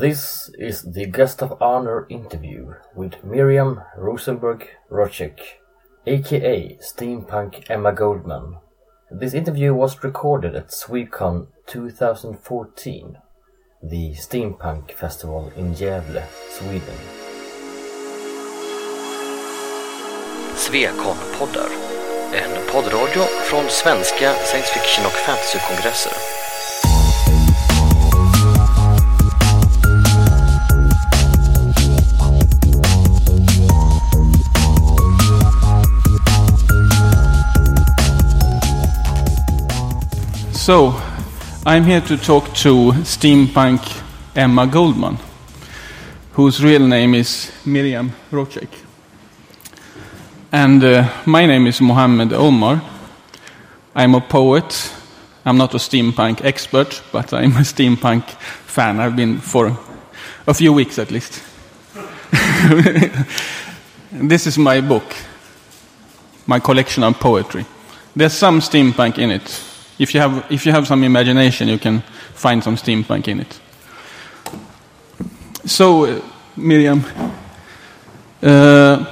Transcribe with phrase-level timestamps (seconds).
[0.00, 5.40] This is the guest of honor interview with Miriam Rosenberg Rocek,
[6.06, 8.58] aka Steampunk Emma Goldman.
[9.10, 13.18] This interview was recorded at Swecon 2014,
[13.82, 16.98] the Steampunk Festival in Gävle, Sweden.
[20.54, 21.70] Svekon-poddar,
[22.34, 26.37] en poddradio från svenska science fiction och fantasykongresser.
[40.68, 41.00] So,
[41.64, 43.80] I'm here to talk to steampunk
[44.36, 45.16] Emma Goldman,
[46.32, 48.68] whose real name is Miriam Roček.
[50.52, 52.82] And uh, my name is Mohammed Omar.
[53.94, 54.92] I'm a poet.
[55.46, 58.28] I'm not a steampunk expert, but I'm a steampunk
[58.66, 59.00] fan.
[59.00, 59.74] I've been for
[60.46, 61.42] a few weeks at least.
[64.12, 65.16] this is my book,
[66.46, 67.64] my collection of poetry.
[68.14, 69.64] There's some steampunk in it.
[69.98, 72.02] If you have, if you have some imagination, you can
[72.34, 73.60] find some steampunk in it.
[75.64, 76.20] So, uh,
[76.56, 77.04] Miriam,
[78.42, 79.04] uh,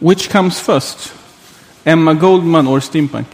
[0.00, 1.12] which comes first,
[1.84, 3.26] Emma Goldman or steampunk?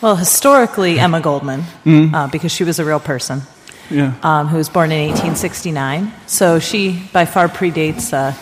[0.00, 3.42] Well, historically, Emma Goldman, uh, because she was a real person
[3.90, 4.12] Yeah.
[4.22, 6.12] um, who was born in 1869.
[6.26, 8.32] So she by far predates uh,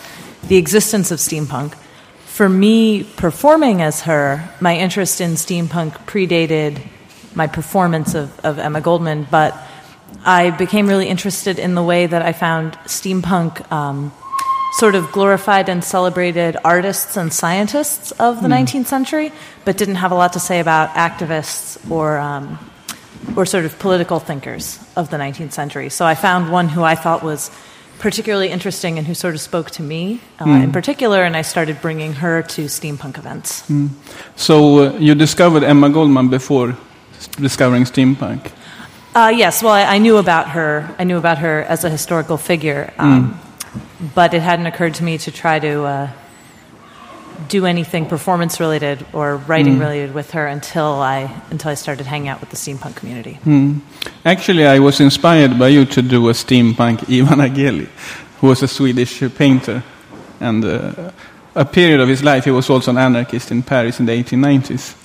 [0.47, 1.73] the existence of steampunk.
[2.25, 6.79] For me, performing as her, my interest in steampunk predated
[7.37, 9.55] my performance of, of Emma Goldman, but
[10.25, 14.11] I became really interested in the way that I found steampunk um,
[14.79, 19.31] sort of glorified and celebrated artists and scientists of the 19th century,
[19.63, 22.59] but didn't have a lot to say about activists or um,
[23.35, 25.89] or sort of political thinkers of the 19th century.
[25.89, 27.51] So I found one who I thought was
[27.99, 31.81] particularly interesting and who sort of spoke to me uh, in particular, and I started
[31.81, 33.63] bringing her to steampunk events.
[34.35, 36.77] So uh, you discovered Emma Goldman before
[37.39, 38.51] discovering steampunk.
[39.15, 40.93] Uh, yes, well, I, I knew about her.
[40.99, 43.39] I knew about her as a historical figure, um,
[44.13, 46.09] but it hadn't occurred to me to try to uh,
[47.47, 52.27] do anything performance related or writing related with her until I until I started hanging
[52.27, 53.39] out with the steampunk community.
[54.25, 57.87] Actually, I was inspired by you to do a steampunk Ivan Aguéli,
[58.39, 59.83] who was a Swedish painter.
[60.39, 61.11] And uh,
[61.55, 64.95] a period of his life, he was also an anarchist in Paris in the 1890s.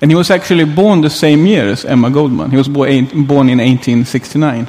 [0.00, 2.50] And he was actually born the same year as Emma Goldman.
[2.50, 4.68] He was born in 1869,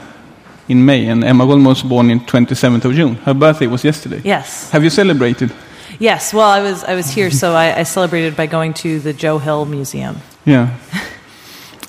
[0.68, 3.16] in May, and Emma Goldman was born in 27th of June.
[3.26, 4.22] Her birthday was yesterday.
[4.24, 5.52] Yes, Have you celebrated?
[6.00, 6.34] yes.
[6.34, 9.40] Well, I was I was here, so I, I celebrated by going to the Joe
[9.40, 10.16] Hill Museum.
[10.46, 10.70] Yeah.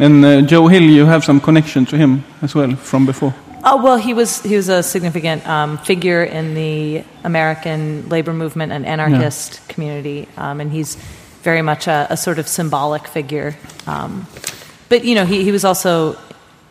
[0.00, 3.34] And uh, Joe Hill, you have some connection to him as well from before.
[3.62, 8.72] Oh well, he was he was a significant um, figure in the American labor movement
[8.72, 10.96] and anarchist community, um, and he's
[11.42, 13.56] very much a, a sort of symbolic figure.
[13.86, 14.26] Um,
[14.88, 16.16] but you know, he, he was also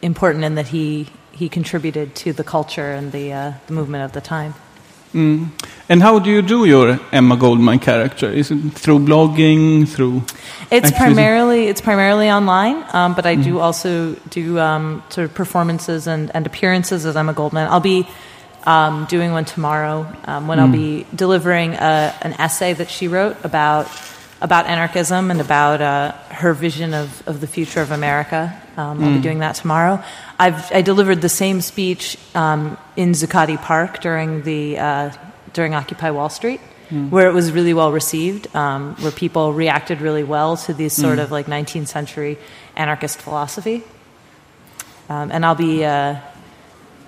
[0.02, 4.12] important in that he he contributed to the culture and the uh, the movement of
[4.12, 4.54] the time.
[5.90, 8.30] And how do you do your Emma Goldman character?
[8.30, 10.18] Is it through blogging, through?
[10.70, 10.94] It's activism?
[10.98, 16.30] primarily it's primarily online, um, but I do also do um, sort of performances and,
[16.36, 17.68] and appearances as Emma Goldman.
[17.70, 18.08] I'll be
[18.66, 23.38] um, doing one tomorrow um, when I'll be delivering a, an essay that she wrote
[23.44, 23.88] about
[24.42, 28.56] about anarchism and about uh, her vision of, of the future of America.
[28.78, 30.02] Um, I'll be doing that tomorrow.
[30.38, 35.12] I've I delivered the same speech um, in Zuccotti Park during the uh,
[35.52, 40.24] during Occupy Wall Street where it was really well received, um, where people reacted really
[40.24, 42.38] well to this sort of like 19th century
[42.76, 43.84] anarchist philosophy.
[45.08, 46.16] Um, and I'll be, uh,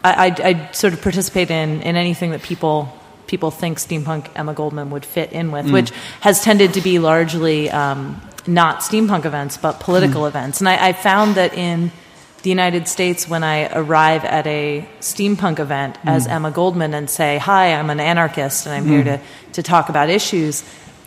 [0.04, 2.96] I, I, I sort of participate in, in anything that people
[3.32, 5.72] people think steampunk Emma Goldman would fit in with, mm.
[5.72, 10.28] which has tended to be largely um, not steampunk events, but political mm.
[10.28, 10.60] events.
[10.60, 11.92] And I, I found that in
[12.44, 16.10] the United States, when I arrive at a steampunk event mm.
[16.10, 19.22] as Emma Goldman and say, Hi, I'm an anarchist and I'm here to,
[19.54, 20.64] to talk about issues,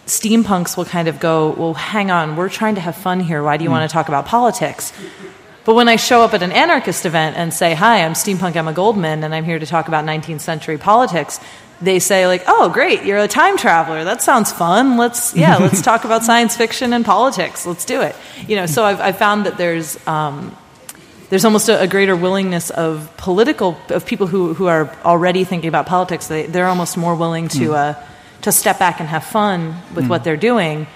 [0.06, 3.42] steampunks will kind of go, Well, hang on, we're trying to have fun here.
[3.42, 4.94] Why do you want to talk about politics?
[5.64, 8.72] But when I show up at an anarchist event and say, Hi, I'm steampunk Emma
[8.72, 11.40] Goldman and I'm here to talk about 19th century politics,
[11.80, 14.04] they say like, "Oh, great, you're a time traveler.
[14.04, 14.96] That sounds fun.
[14.96, 17.66] Let's yeah, let's talk about science fiction and politics.
[17.66, 18.16] Let's do it."
[18.46, 20.56] You know, so I've, I've found that there's um,
[21.30, 25.68] there's almost a, a greater willingness of political of people who, who are already thinking
[25.68, 26.26] about politics.
[26.28, 28.04] They they're almost more willing to uh,
[28.42, 30.86] to step back and have fun with what they're doing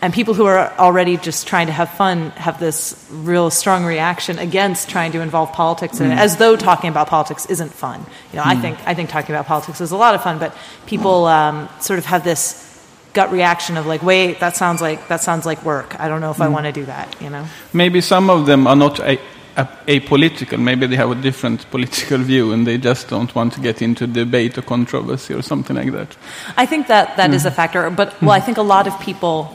[0.00, 4.38] and people who are already just trying to have fun have this real strong reaction
[4.38, 6.18] against trying to involve politics in it, mm.
[6.18, 8.04] as though talking about politics isn't fun.
[8.32, 8.60] You know, I mm.
[8.60, 10.54] think I think talking about politics is a lot of fun, but
[10.86, 12.64] people um, sort of have this
[13.12, 15.98] gut reaction of like, wait, that sounds like that sounds like work.
[15.98, 16.52] I don't know if I mm.
[16.52, 17.20] want to do that.
[17.20, 17.44] You know.
[17.72, 19.18] Maybe some of them are not a,
[19.56, 20.60] a, apolitical.
[20.60, 24.06] Maybe they have a different political view and they just don't want to get into
[24.06, 26.16] debate or controversy or something like that.
[26.56, 29.54] I think that that is a factor, but well, I think a lot of people.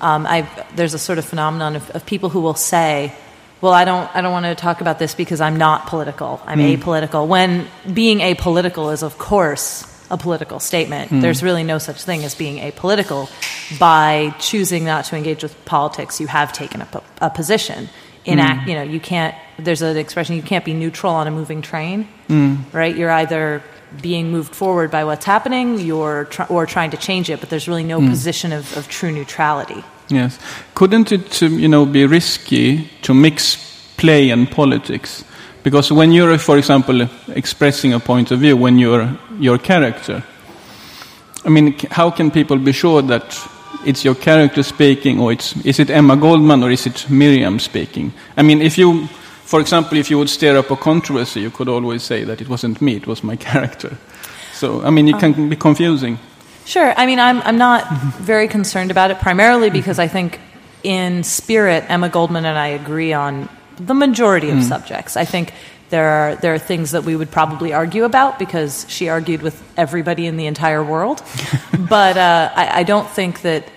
[0.00, 3.12] Um, I've, there's a sort of phenomenon of, of people who will say,
[3.60, 6.40] "Well, I don't, I don't want to talk about this because I'm not political.
[6.46, 6.66] I'm hmm.
[6.66, 11.08] apolitical." When being apolitical is, of course, a political statement.
[11.10, 11.20] Hmm.
[11.20, 13.30] There's really no such thing as being apolitical.
[13.78, 17.88] By choosing not to engage with politics, you have taken a, a position.
[18.24, 18.44] In hmm.
[18.44, 19.34] act, you know, you can't.
[19.58, 22.08] There's an expression: you can't be neutral on a moving train,
[22.72, 22.94] right?
[22.94, 23.62] You're either
[24.02, 27.40] being moved forward by what's happening, you're tr- or trying to change it.
[27.40, 29.82] But there's really no position of, of true neutrality.
[30.08, 30.38] Yes.
[30.74, 33.56] Couldn't it, um, you know, be risky to mix
[33.96, 35.24] play and politics?
[35.62, 40.22] Because when you're, for example, expressing a point of view, when you're your character,
[41.44, 43.38] I mean, how can people be sure that
[43.86, 48.12] it's your character speaking, or it's is it Emma Goldman or is it Miriam speaking?
[48.36, 49.08] I mean, if you,
[49.44, 52.48] for example, if you would stir up a controversy, you could always say that it
[52.48, 53.96] wasn't me, it was my character.
[54.54, 56.18] So, I mean, it can be confusing.
[56.64, 56.94] Sure.
[56.96, 60.40] I mean, I'm, I'm not very concerned about it, primarily because I think
[60.82, 65.16] in spirit, Emma Goldman and I agree on the majority of subjects.
[65.16, 65.52] I think
[65.90, 69.62] there are, there are things that we would probably argue about because she argued with
[69.76, 71.22] everybody in the entire world.
[71.88, 73.68] but uh, I, I don't think that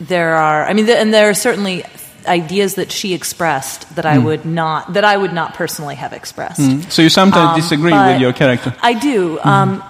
[0.00, 1.84] there are, I mean, th- and there are certainly
[2.28, 6.92] ideas that she expressed that I would not, that I would not personally have expressed.
[6.92, 8.74] So you sometimes Um, disagree with your character.
[8.82, 9.82] I do, um,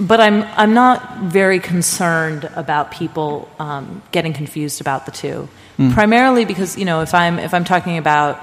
[0.00, 0.98] but I'm I'm not
[1.32, 5.48] very concerned about people um, getting confused about the two.
[5.94, 8.38] Primarily because you know if I'm if I'm talking about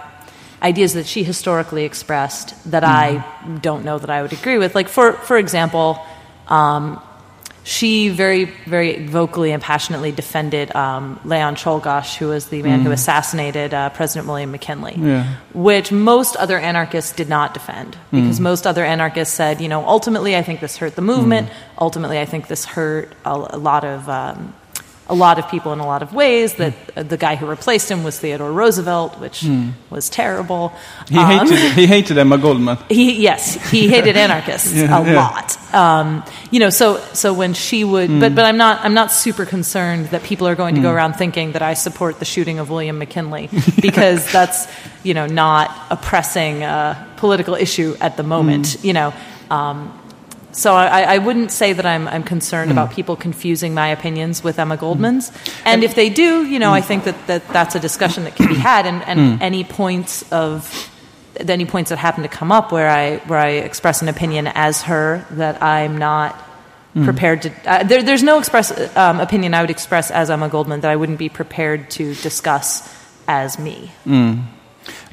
[0.62, 3.24] ideas that she historically expressed that I
[3.62, 5.98] don't know that I would agree with, like for for example.
[6.48, 7.00] Um,
[7.64, 12.92] she very, very vocally and passionately defended um, Leon Czolgosz, who was the man who
[12.92, 15.36] assassinated uh, President William McKinley Yeah.
[15.54, 20.36] which most other anarchists did not defend because most other anarchists said, you know, ultimately
[20.36, 21.50] I think this hurt the movement.
[21.80, 24.54] Ultimately, I think this hurt a, a lot of um,
[25.10, 26.54] a lot of people in a lot of ways.
[26.56, 29.44] That uh, the guy who replaced him was Theodore Roosevelt, which
[29.90, 30.72] was terrible.
[31.10, 32.78] He, Um, hated, he hated Emma Goldman.
[32.90, 35.16] he yes, he hated anarchists Yeah, a yeah.
[35.16, 35.74] lot.
[35.74, 39.46] Um, you know, so so when she would, but but I'm not I'm not super
[39.46, 42.70] concerned that people are going to go around thinking that I support the shooting of
[42.70, 43.50] William McKinley
[43.82, 44.68] because that's
[45.04, 48.78] you know not a pressing uh, political issue at the moment.
[48.84, 49.14] You know.
[49.52, 49.99] Um,
[50.60, 54.60] so I, I wouldn't say that I'm, I'm concerned about people confusing my opinions with
[54.60, 55.32] Emma Goldman's.
[55.64, 58.48] And if they do, you know, I think that, that that's a discussion that can
[58.48, 58.86] be had.
[58.86, 60.70] And, and any points of
[61.40, 64.84] any points that happen to come up where I where I express an opinion as
[64.84, 66.36] her that I'm not
[67.06, 67.54] prepared to.
[67.66, 70.96] Uh, there, there's no express um, opinion I would express as Emma Goldman that I
[70.98, 72.94] wouldn't be prepared to discuss
[73.28, 73.92] as me.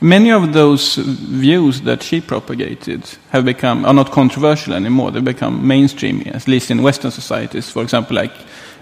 [0.00, 5.10] Many of those views that she propagated have become are not controversial anymore.
[5.10, 7.70] They become mainstream, at least in Western societies.
[7.70, 8.32] For example, like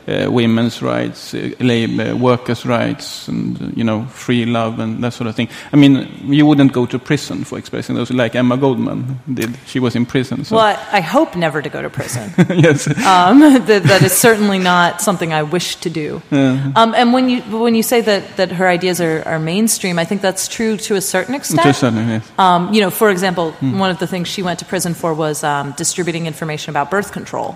[0.07, 5.13] uh, women's rights, uh, labor, workers' rights, and uh, you know, free love and that
[5.13, 5.49] sort of thing.
[5.73, 9.57] I mean, you wouldn't go to prison for expressing those, like Emma Goldman did.
[9.67, 10.45] She was in prison.
[10.45, 10.57] So.
[10.57, 12.33] Well, I, hope never to go to prison.
[12.51, 12.87] yes.
[13.07, 16.21] um, that, that is certainly not something I wish to do.
[16.31, 20.05] Um, and when you when you say that, that her ideas are, are mainstream, I
[20.05, 21.63] think that's true to a certain extent.
[21.63, 22.31] To a certain, yes.
[22.39, 25.45] Um, you know, for example, one of the things she went to prison for was
[25.45, 27.53] um, distributing information about birth control,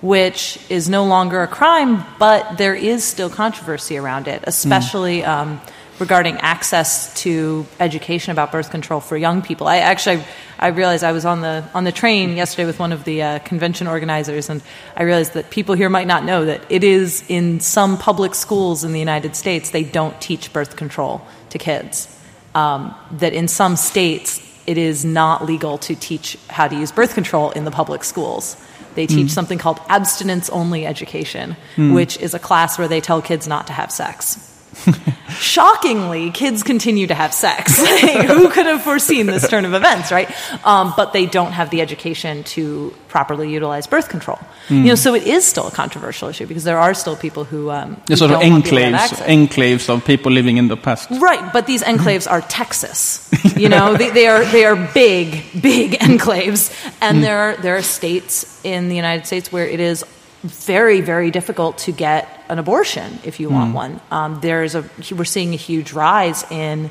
[0.00, 1.87] which is no longer a crime,
[2.18, 5.60] but there is still controversy around it, especially um,
[5.98, 9.66] regarding access to education about birth control for young people.
[9.66, 10.22] I actually,
[10.58, 13.38] I realized I was on the on the train yesterday with one of the uh,
[13.40, 14.62] convention organizers, and
[14.96, 18.84] I realized that people here might not know that it is in some public schools
[18.84, 22.14] in the United States they don't teach birth control to kids
[22.54, 27.14] um, that in some states it is not legal to teach how to use birth
[27.14, 28.56] control in the public schools.
[28.98, 29.30] They teach mm.
[29.30, 31.94] something called abstinence only education, mm.
[31.94, 34.47] which is a class where they tell kids not to have sex.
[35.30, 37.78] Shockingly, kids continue to have sex.
[38.00, 40.28] Who could have foreseen this turn of events, right?
[40.66, 44.38] Um, but they don't have the education to properly utilize birth control.
[44.68, 47.70] You know, so it is still a controversial issue because there are still people who,
[47.70, 50.76] um, who sort of don't want to have enclaves, enclaves of people living in the
[50.76, 51.10] past.
[51.10, 53.30] Right, but these enclaves are Texas.
[53.58, 56.70] You know, they, they are they are big, big enclaves,
[57.00, 60.04] and there are there are states in the United States where it is
[60.42, 64.00] very, very difficult to get an abortion if you want one.
[64.10, 66.90] Um, there's a we're seeing a huge rise in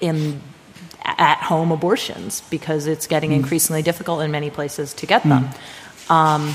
[0.00, 0.40] in
[1.04, 5.48] at home abortions because it's getting increasingly difficult in many places to get them.
[6.10, 6.54] Um,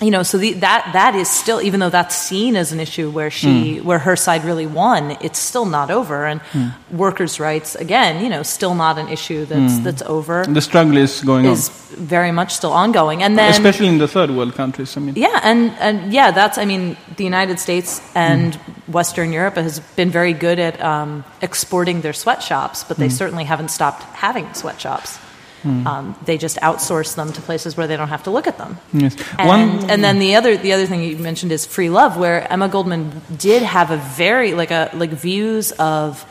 [0.00, 3.10] you know, so the, that that is still, even though that's seen as an issue
[3.10, 3.86] where she, hmm.
[3.86, 6.26] where her side really won, it's still not over.
[6.26, 6.68] And hmm.
[6.90, 9.84] workers' rights, again, you know, still not an issue that's hmm.
[9.84, 10.44] that's over.
[10.46, 13.22] The struggle is going Is very much still ongoing.
[13.22, 14.96] And then, especially in the third world countries.
[14.96, 18.56] I mean, yeah, and, and yeah, that's, I mean, the United States and
[18.88, 23.68] Western Europe has been very good at um, exporting their sweatshops, but they certainly haven't
[23.68, 25.18] stopped having sweatshops.
[25.64, 25.86] Hmm.
[25.86, 28.76] Um, they just outsource them to places where they don't have to look at them.
[28.92, 29.16] yes.
[29.38, 32.46] And, One, and then the other the other thing you mentioned is free love, where
[32.52, 36.24] Emma Goldman did have a very like a like views of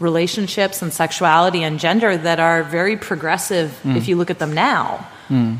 [0.00, 3.96] relationships and sexuality and gender that are very progressive hmm.
[3.96, 5.06] if you look at them now.
[5.28, 5.56] Hmm.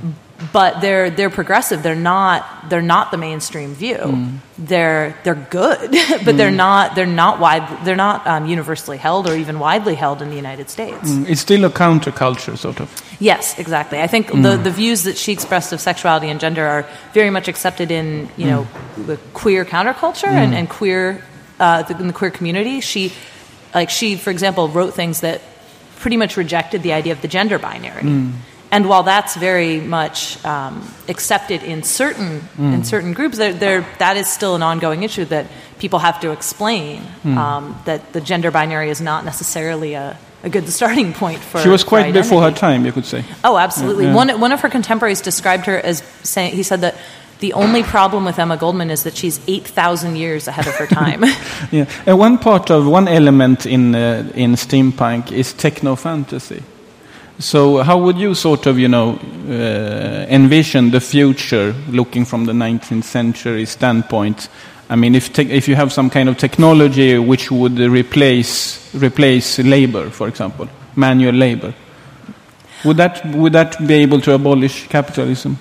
[0.53, 1.83] But they're they're progressive.
[1.83, 3.97] They're not they're not the mainstream view.
[3.97, 4.39] Mm.
[4.57, 5.91] They're they're good,
[6.25, 6.57] but they're mm.
[6.57, 10.37] not they're not wide they're not um, universally held or even widely held in the
[10.37, 11.11] United States.
[11.11, 12.89] Mm, it's still a counterculture, sort of.
[13.19, 13.99] Yes, exactly.
[14.01, 17.49] I think the, the views that she expressed of sexuality and gender are very much
[17.49, 21.21] accepted in you know the queer counterculture and, and queer
[21.59, 22.81] uh, in the queer community.
[22.81, 23.13] She
[23.75, 25.41] like she, for example, wrote things that
[25.97, 28.33] pretty much rejected the idea of the gender binary.
[28.71, 34.17] And while that's very much um, accepted in certain in certain groups, there, there that
[34.17, 35.47] is still an ongoing issue that
[35.79, 40.69] people have to explain um, that the gender binary is not necessarily a, a good
[40.69, 41.61] starting point for.
[41.61, 43.25] She was quite before her time, you could say.
[43.43, 44.05] Oh, absolutely.
[44.05, 44.15] Yeah.
[44.15, 46.95] One one of her contemporaries described her as saying he said that
[47.41, 50.87] the only problem with Emma Goldman is that she's eight thousand years ahead of her
[50.87, 51.25] time.
[51.71, 56.63] Yeah, and one part of one element in uh, in steampunk is techno fantasy.
[57.41, 59.19] So, how would you sort of, you know,
[59.49, 64.49] uh, envision the future, looking from the 19th century standpoint?
[64.91, 70.11] I mean, if if you have some kind of technology which would replace replace labor,
[70.11, 71.75] for example, manual labor,
[72.85, 75.59] would that would that be able to abolish capitalism?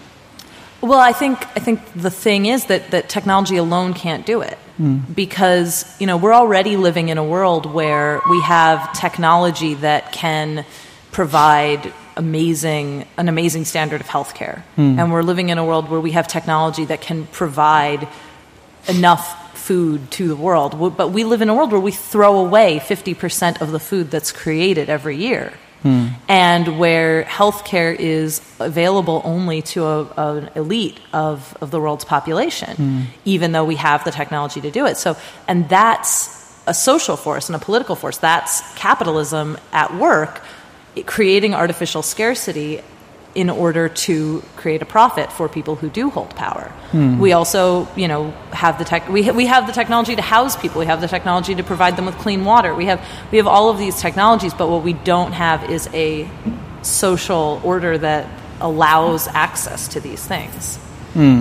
[0.81, 4.57] Well, I think I think the thing is that that technology alone can't do it
[5.15, 10.65] because you know we're already living in a world where we have technology that can
[11.17, 14.99] provide amazing an amazing standard of healthcare, hmm.
[14.99, 18.07] and we're living in a world where we have technology that can provide
[18.87, 19.25] enough
[19.57, 20.71] food to the world.
[20.95, 24.31] But we live in a world where we throw away 50% of the food that's
[24.31, 25.53] created every year.
[25.81, 26.09] Hmm.
[26.27, 32.75] And where healthcare is available only to a, an elite of, of the world's population,
[32.75, 33.01] hmm.
[33.25, 34.97] even though we have the technology to do it.
[34.97, 38.19] So, and that's a social force and a political force.
[38.19, 40.43] That's capitalism at work,
[41.05, 42.81] creating artificial scarcity
[43.35, 46.71] in order to create a profit for people who do hold power.
[47.19, 49.07] We also, you know, have the tech.
[49.09, 50.79] We, ha- we have the technology to house people.
[50.79, 52.73] We have the technology to provide them with clean water.
[52.73, 52.99] We have
[53.31, 56.27] we have all of these technologies, but what we don't have is a
[56.81, 58.25] social order that
[58.59, 60.79] allows access to these things.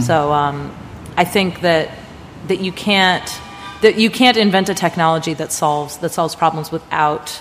[0.03, 0.75] So um,
[1.17, 1.91] I think that
[2.49, 3.41] that you can't
[3.83, 7.41] that you can't invent a technology that solves that solves problems without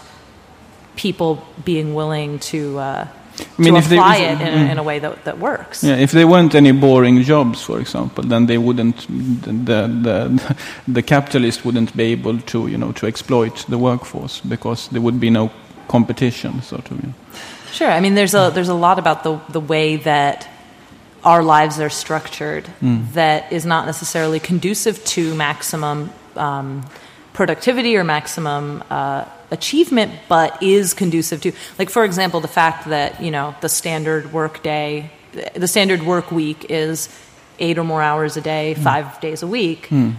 [0.95, 2.77] people being willing to.
[2.79, 3.07] Uh,
[3.57, 5.83] mean, to if they- apply it in, a- in a way that, that works.
[5.83, 9.05] Yeah, if there weren't any boring jobs, for example, then they wouldn't,
[9.65, 10.55] the, the,
[10.87, 15.19] the capitalist wouldn't be able to, you know, to exploit the workforce because there would
[15.19, 15.49] be no
[15.87, 16.97] competition, sort of.
[17.01, 17.13] You know.
[17.71, 17.91] Sure.
[17.91, 20.47] I mean, there's a there's a lot about the the way that
[21.25, 22.63] our lives are structured
[23.13, 26.85] that is not necessarily conducive to maximum um,
[27.33, 29.25] productivity or maximum uh,
[29.55, 34.31] achievement, but is conducive to, like, for example, the fact that you know the standard
[34.31, 35.09] work day,
[35.55, 37.09] the standard work week is
[37.59, 39.87] eight or more hours a day, five days a week.
[39.87, 40.11] Hmm.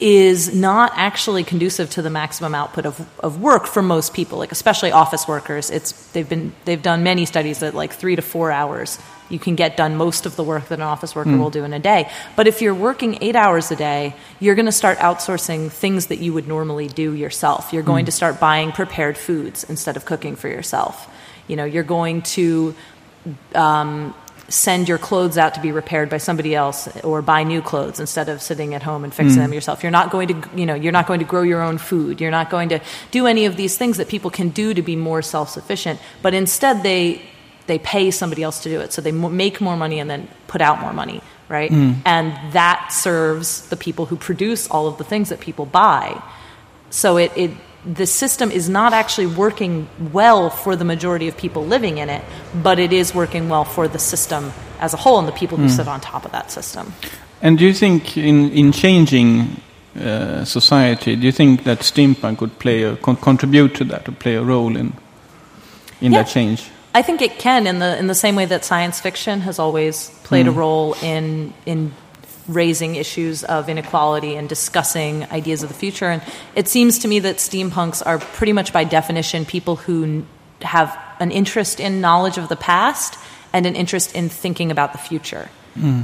[0.00, 4.52] Is not actually conducive to the maximum output of, of work for most people, like
[4.52, 5.70] especially office workers.
[5.70, 8.98] It's they've been they've done many studies that like three to four hours
[9.30, 11.72] you can get done most of the work that an office worker will do in
[11.72, 12.10] a day.
[12.36, 16.18] But if you're working eight hours a day, you're going to start outsourcing things that
[16.18, 17.72] you would normally do yourself.
[17.72, 21.10] You're going to start buying prepared foods instead of cooking for yourself.
[21.46, 22.74] You know, you're going to
[23.54, 24.14] um,
[24.48, 28.28] send your clothes out to be repaired by somebody else or buy new clothes instead
[28.30, 29.44] of sitting at home and fixing mm.
[29.44, 29.82] them yourself.
[29.82, 32.20] You're not going to, you know, you're not going to grow your own food.
[32.20, 34.96] You're not going to do any of these things that people can do to be
[34.96, 37.22] more self-sufficient, but instead they
[37.66, 38.94] they pay somebody else to do it.
[38.94, 41.70] So they mo- make more money and then put out more money, right?
[41.70, 42.00] Mm.
[42.06, 46.22] And that serves the people who produce all of the things that people buy.
[46.88, 47.50] So it, it
[47.84, 52.22] the system is not actually working well for the majority of people living in it,
[52.62, 55.68] but it is working well for the system as a whole and the people who
[55.68, 56.92] sit on top of that system.
[57.40, 59.60] And do you think in, in changing
[59.98, 64.12] uh, society, do you think that steampunk would play a, con- contribute to that or
[64.12, 64.92] play a role in,
[66.00, 66.22] in Yeah.
[66.22, 66.68] that change?
[66.94, 70.10] I think it can in the in the same way that science fiction has always
[70.24, 70.52] played Hmm.
[70.58, 71.92] a role in in
[72.48, 76.06] raising issues of inequality and discussing ideas of the future.
[76.06, 76.22] And
[76.54, 80.26] it seems to me that steampunks are pretty much by definition people who n-
[80.62, 83.18] have an interest in knowledge of the past
[83.52, 85.48] and an interest in thinking about the future.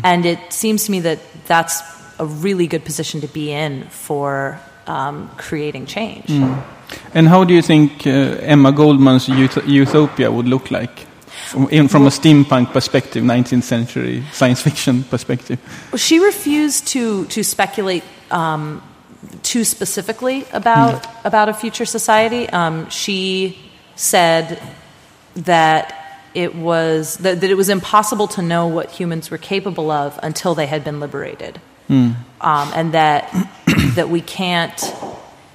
[0.04, 1.82] And it seems to me that that's
[2.20, 6.30] a really good position to be in for um, creating change.
[7.12, 8.10] And how do you think uh,
[8.52, 11.08] Emma Goldman's Ut- Utopia would look like?
[11.46, 15.58] From, in, from a steampunk perspective, 19th century science fiction perspective.
[15.96, 18.82] She refused to to speculate um,
[19.42, 22.48] too specifically about about a future society.
[22.48, 23.58] Um, she
[23.96, 24.60] said
[25.36, 25.94] that
[26.34, 30.54] it was that, that it was impossible to know what humans were capable of until
[30.54, 31.60] they had been liberated,
[32.40, 33.30] um, and that
[33.94, 34.94] that we can't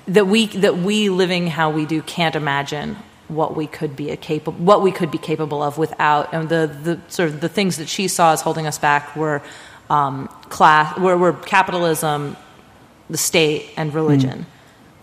[0.07, 2.95] that we that we living how we do can't imagine
[3.29, 6.67] what we could be a capable what we could be capable of without and the
[6.83, 9.41] the sort of the things that she saw as holding us back were
[9.89, 12.35] um, class were, were capitalism
[13.09, 14.45] the state and religion.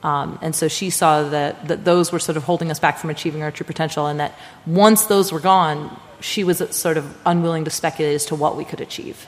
[0.02, 3.10] Um, and so she saw that that those were sort of holding us back from
[3.10, 7.64] achieving our true potential and that once those were gone she was sort of unwilling
[7.64, 9.26] to speculate as to what we could achieve.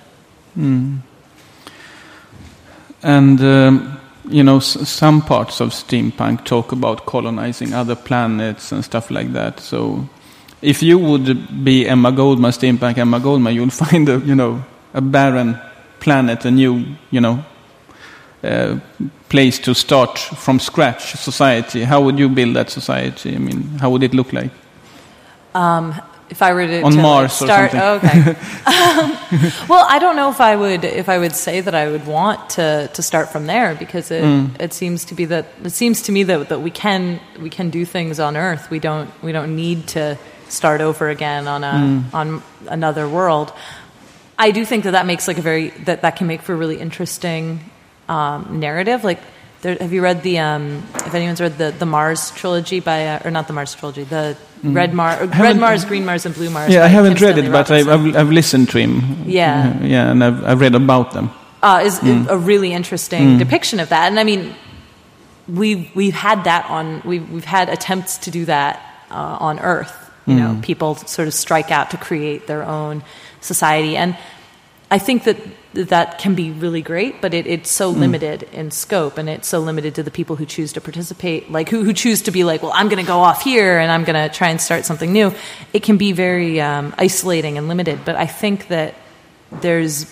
[3.02, 4.00] And, um,
[4.30, 9.60] you know, some parts of steampunk talk about colonizing other planets and stuff like that.
[9.60, 10.08] So
[10.62, 15.00] if you would be Emma Goldman, steampunk Emma Goldman, you'll find a, you know, a
[15.00, 15.58] barren
[16.00, 17.44] planet, a new, you know,
[18.42, 18.78] uh,
[19.28, 21.84] place to start from scratch society.
[21.84, 23.34] How would you build that society?
[23.34, 24.50] I mean, how would it look like?
[26.30, 27.80] If I were to On to, like, Mars or start, something.
[27.82, 28.18] oh, okay.
[28.66, 32.06] um, well, I don't know if I would if I would say that I would
[32.06, 34.60] want to, to start from there because it, Mm.
[34.60, 37.70] it seems to be that it seems to me that, that we can we can
[37.70, 38.70] do things on Earth.
[38.70, 40.18] We don't we don't need to
[40.48, 42.14] start over again on a Mm.
[42.14, 43.52] on another world.
[44.38, 46.56] I do think that that makes like a very that that can make for a
[46.56, 47.60] really interesting
[48.08, 49.04] um, narrative.
[49.04, 49.20] Like,
[49.62, 53.22] there, have you read the um, if anyone's read the the Mars trilogy by uh,
[53.24, 55.60] or not the Mars trilogy the Red Mars Red Mm.
[55.60, 56.72] Mars Green Mars and Blue Mars.
[56.72, 59.24] Yeah, I haven't Kim read it, Stanley but I've, I've, I've listened to him.
[59.26, 59.78] Yeah.
[59.80, 61.30] Uh, yeah, and I've, I've read about them.
[61.62, 64.08] uh, is a really interesting depiction of that.
[64.08, 64.54] And I mean,
[65.48, 69.94] we've we've had that on we've we've had attempts to do that uh, on Earth.
[70.26, 73.02] You know, people sort of strike out to create their own
[73.40, 74.14] society, and
[74.90, 75.36] I think that
[75.74, 79.60] that can be really great, but it, it's so limited in scope, and it's so
[79.60, 82.62] limited to the people who choose to participate, like who who choose to be like,
[82.62, 85.12] well, I'm going to go off here and I'm going to try and start something
[85.12, 85.32] new.
[85.74, 88.94] It can be very um, isolating and limited, but I think that
[89.50, 90.06] there's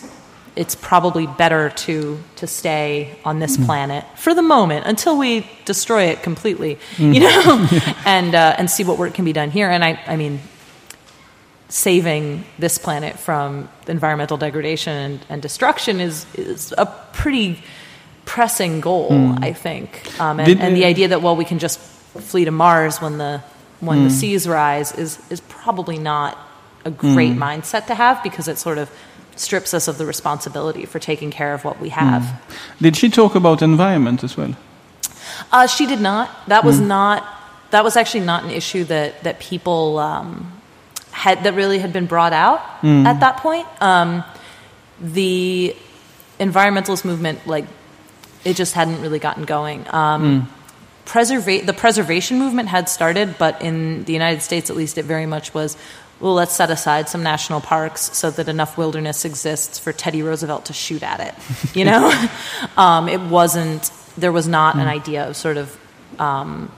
[0.56, 6.04] it's probably better to to stay on this planet for the moment until we destroy
[6.04, 7.68] it completely, you know,
[8.04, 9.70] and uh, and see what work can be done here.
[9.70, 10.40] And I I mean,
[11.68, 17.62] saving this planet from environmental degradation and, and destruction is is a pretty
[18.24, 19.08] pressing goal,
[19.40, 20.02] I think.
[20.20, 23.18] Um, and, Did- and the idea that well we can just flee to Mars when
[23.18, 23.42] the
[23.80, 26.38] when the seas rise is is probably not
[26.84, 28.88] a great mindset to have because it sort of
[29.34, 32.40] strips us of the responsibility for taking care of what we have.
[32.80, 34.54] Did she talk about environment as well?
[35.52, 36.30] Uh, she did not.
[36.48, 37.26] That was not.
[37.70, 40.52] That was actually not an issue that that people um,
[41.16, 42.60] had that really had been brought out
[43.06, 43.66] at that point.
[43.80, 44.22] Um,
[45.00, 45.74] the
[46.38, 47.64] environmentalist movement, like,
[48.44, 49.86] it just hadn't really gotten going.
[49.88, 50.52] Um,
[51.06, 55.24] preserva- the preservation movement had started, but in the United States, at least, it very
[55.26, 55.76] much was.
[56.20, 60.66] Well, let's set aside some national parks so that enough wilderness exists for Teddy Roosevelt
[60.66, 61.34] to shoot at it.
[61.74, 62.28] You know,
[62.76, 63.90] um, it wasn't.
[64.18, 65.78] There was not an idea of sort of
[66.18, 66.70] um,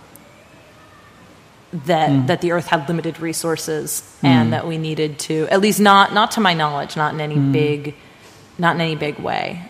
[1.73, 6.15] that that the Earth had limited resources and that we needed to, at least not
[6.15, 7.95] not to my knowledge, not in any big,
[8.59, 9.63] not in any big way.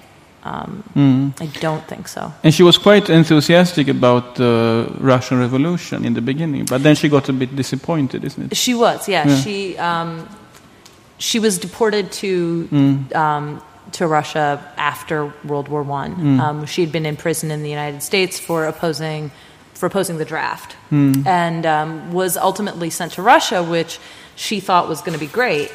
[0.45, 2.33] Um, I don't think so.
[2.43, 7.09] And she was quite enthusiastic about the Russian Revolution in the beginning, but then she
[7.09, 8.57] got a bit disappointed, isn't it?
[8.57, 9.29] She was, yeah.
[9.29, 9.37] Yeah.
[9.37, 10.29] She um,
[11.19, 12.69] she was deported to
[13.15, 13.61] um,
[13.93, 16.41] to Russia after World War One.
[16.41, 19.31] Um, she had been in prison in the United States for opposing
[19.79, 20.77] for opposing the draft,
[21.27, 23.99] and um, was ultimately sent to Russia, which
[24.37, 25.71] she thought was going to be great.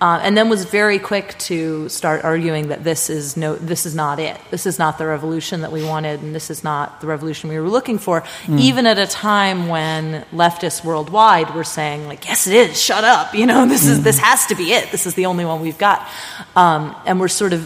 [0.00, 3.94] Uh, and then was very quick to start arguing that this is no, this is
[3.94, 4.36] not it.
[4.50, 7.58] This is not the revolution that we wanted, and this is not the revolution we
[7.58, 8.22] were looking for.
[8.58, 12.82] Even at a time when leftists worldwide were saying, like, "Yes, it is.
[12.82, 13.34] Shut up.
[13.34, 14.90] You know, this is this has to be it.
[14.90, 16.06] This is the only one we've got."
[16.54, 17.62] Um, and we're sort of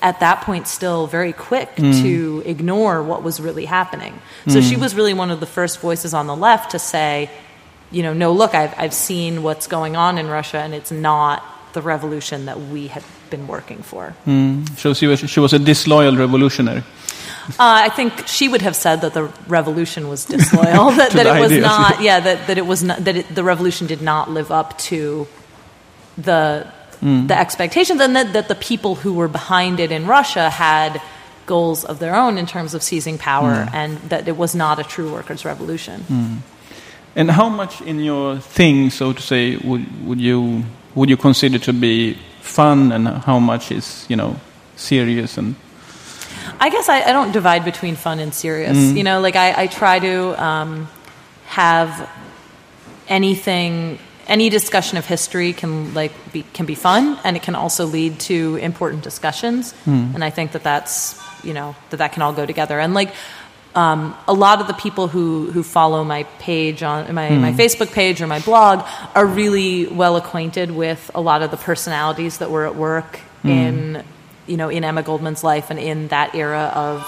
[0.00, 2.02] at that point still very quick mm.
[2.02, 4.18] to ignore what was really happening.
[4.46, 4.68] So mm.
[4.68, 7.30] she was really one of the first voices on the left to say,
[7.90, 11.42] you know, no, look, I've, I've seen what's going on in Russia, and it's not
[11.72, 14.14] the revolution that we had been working for.
[14.26, 14.68] Mm.
[14.78, 16.82] So she was, she was a disloyal revolutionary.
[17.50, 21.40] Uh, I think she would have said that the revolution was disloyal, that, that it
[21.40, 21.62] was ideas.
[21.62, 24.76] not, yeah, that, that it was not, that it, the revolution did not live up
[24.78, 25.26] to
[26.18, 31.00] the the expectations, and that, that the people who were behind it in Russia had
[31.46, 33.74] goals of their own in terms of seizing power, mm.
[33.74, 36.04] and that it was not a true workers' revolution.
[36.08, 36.36] Mm.
[37.16, 41.58] And how much in your thing, so to say, would, would you would you consider
[41.58, 44.36] to be fun, and how much is you know
[44.76, 45.56] serious and
[46.60, 48.76] I guess I, I don't divide between fun and serious.
[48.76, 48.96] Mm.
[48.96, 50.88] You know, like I, I try to um,
[51.46, 52.08] have
[53.08, 57.86] anything, any discussion of history can like be, can be fun, and it can also
[57.86, 59.74] lead to important discussions.
[60.14, 62.78] And I think that that's you know that that can all go together.
[62.78, 63.14] And like
[63.74, 67.92] um, a lot of the people who who follow my page on my my Facebook
[67.92, 72.50] page or my blog are really well acquainted with a lot of the personalities that
[72.50, 74.02] were at work in
[74.46, 77.06] you know in Emma Goldman's life and in that era of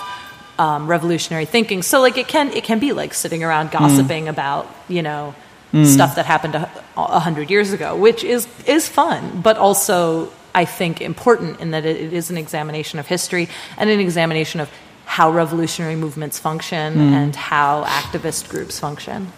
[0.59, 1.83] um, revolutionary thinking.
[1.83, 5.35] So like it can it can be like sitting around gossiping about you know
[5.73, 5.87] Mm.
[5.87, 10.65] stuff that happened a, a hundred years ago, which is is fun, but also I
[10.65, 14.69] think important in that it, it is an examination of history and an examination of
[15.05, 17.13] how revolutionary movements function mm.
[17.13, 19.33] and how activist groups function.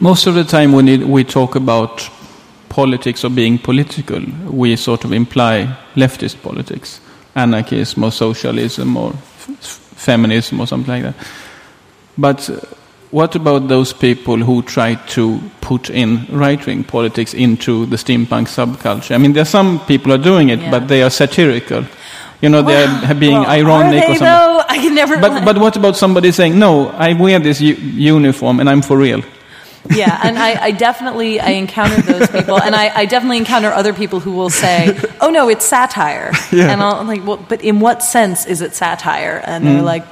[0.00, 2.08] Most of the time, when it, we talk about
[2.68, 7.00] politics or being political, we sort of imply leftist politics,
[7.34, 9.12] anarchism or socialism or
[9.96, 11.26] feminism or something like that.
[12.16, 12.48] But
[13.10, 19.14] what about those people who try to put in right-wing politics into the steampunk subculture?
[19.14, 20.70] I mean, there are some people are doing it, Yeah.
[20.70, 21.84] but they are satirical.
[22.40, 24.24] You know, they are being Well, ironic are or something.
[24.26, 24.62] though?
[24.68, 25.16] I can never.
[25.18, 27.74] But but what about somebody saying, "No, I wear this u-
[28.14, 29.22] uniform and I'm for real"?
[29.90, 33.92] yeah, and I, I definitely I encounter those people, and I, I definitely encounter other
[33.92, 36.70] people who will say, "Oh no, it's satire," yeah.
[36.70, 39.84] and I'll, I'm like, "Well, but in what sense is it satire?" And they're mm.
[39.84, 40.04] like,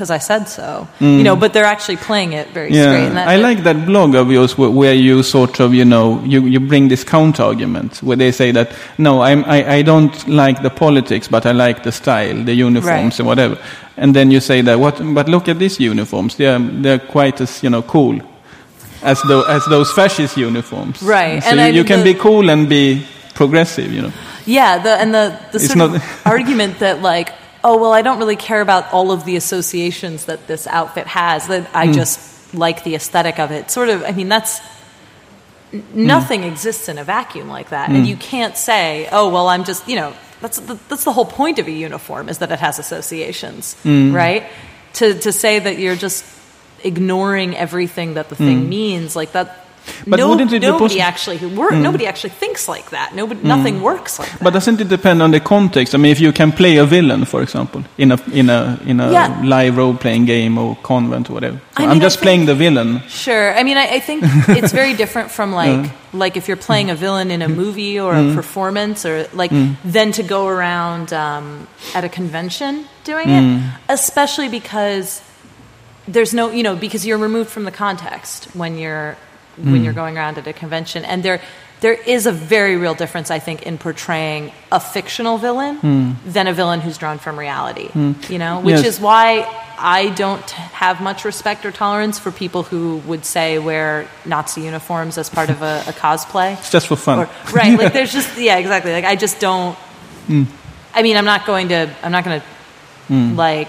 [0.00, 1.36] "Because I said so," you know.
[1.36, 1.40] Mm.
[1.40, 3.06] But they're actually playing it very straight.
[3.08, 6.22] And that, I like that blog of yours where, where you sort of, you know,
[6.24, 10.26] you, you bring this counter argument where they say that, no, I'm, I, I don't
[10.26, 13.18] like the politics, but I like the style, the uniforms Right.
[13.20, 13.58] and whatever.
[13.98, 16.36] And then you say that, what, but look at these uniforms.
[16.36, 18.20] They're, they're quite as, you know, cool
[19.02, 21.02] as, tho- as those fascist uniforms.
[21.02, 21.42] Right.
[21.42, 24.12] So And you, I you can the- be cool and be progressive, you know.
[24.46, 27.32] Yeah, the, and the, the sort not- of argument that like,
[27.62, 31.46] oh well, I don't really care about all of the associations that this outfit has.
[31.48, 31.92] That I Hmm.
[31.92, 33.70] just like the aesthetic of it.
[33.70, 34.02] Sort of.
[34.04, 34.60] I mean, that's
[35.70, 35.80] Hmm.
[36.06, 39.86] nothing exists in a vacuum like that, and you can't say, oh well, I'm just
[39.88, 40.12] you know.
[40.40, 44.14] That's the, that's the whole point of a uniform is that it has associations, Hmm.
[44.16, 44.44] right?
[44.94, 46.24] To to say that you're just
[46.82, 49.59] ignoring everything that the thing means, like that.
[50.06, 51.82] But no, wouldn't it be nobody possi- actually who work, mm.
[51.82, 53.14] nobody actually thinks like that.
[53.14, 53.44] Nobody, mm.
[53.44, 54.42] nothing works like that.
[54.42, 55.94] But doesn't it depend on the context?
[55.94, 59.00] I mean, if you can play a villain, for example, in a in a in
[59.00, 59.40] a Yeah.
[59.44, 61.58] live role playing game or convent or whatever.
[61.58, 63.02] So I I'm mean, just think- playing the villain.
[63.08, 63.54] Sure.
[63.58, 66.94] I mean, I, I think it's very different from like like if you're playing a
[66.94, 67.54] villain in a mm.
[67.54, 69.52] movie or a performance or like
[69.84, 75.22] then to go around um, at a convention doing it, especially because
[76.08, 79.16] there's no you know because you're removed from the context when you're
[79.64, 79.96] when you're mm.
[79.96, 81.40] going around at a convention and there
[81.80, 86.12] there is a very real difference I think in portraying a fictional villain hmm.
[86.26, 88.12] than a villain who's drawn from reality hmm.
[88.28, 88.86] you know which Yes.
[88.86, 89.46] is why
[89.80, 95.16] I don't have much respect or tolerance for people who would say wear Nazi uniforms
[95.16, 96.58] as part of a, a cosplay.
[96.58, 97.20] It's just for fun.
[97.20, 98.92] or, right like there's just yeah exactly.
[98.92, 99.74] Like I just don't
[100.26, 100.44] hmm.
[100.92, 103.68] I mean I'm not going to I'm not going to like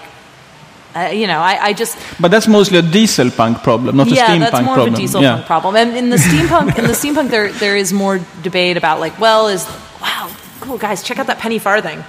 [0.96, 4.12] uh, you know I, I just But that's mostly a diesel punk problem, not a
[4.12, 4.42] steampunk problem.
[4.42, 4.94] yeah, that's more problem.
[4.94, 5.36] of a diesel yeah.
[5.36, 5.76] punk problem.
[5.76, 9.48] And in the steampunk, in the steampunk, there there is more debate about like, well,
[9.48, 9.66] is
[10.02, 12.04] wow, cool guys, check out that penny farthing.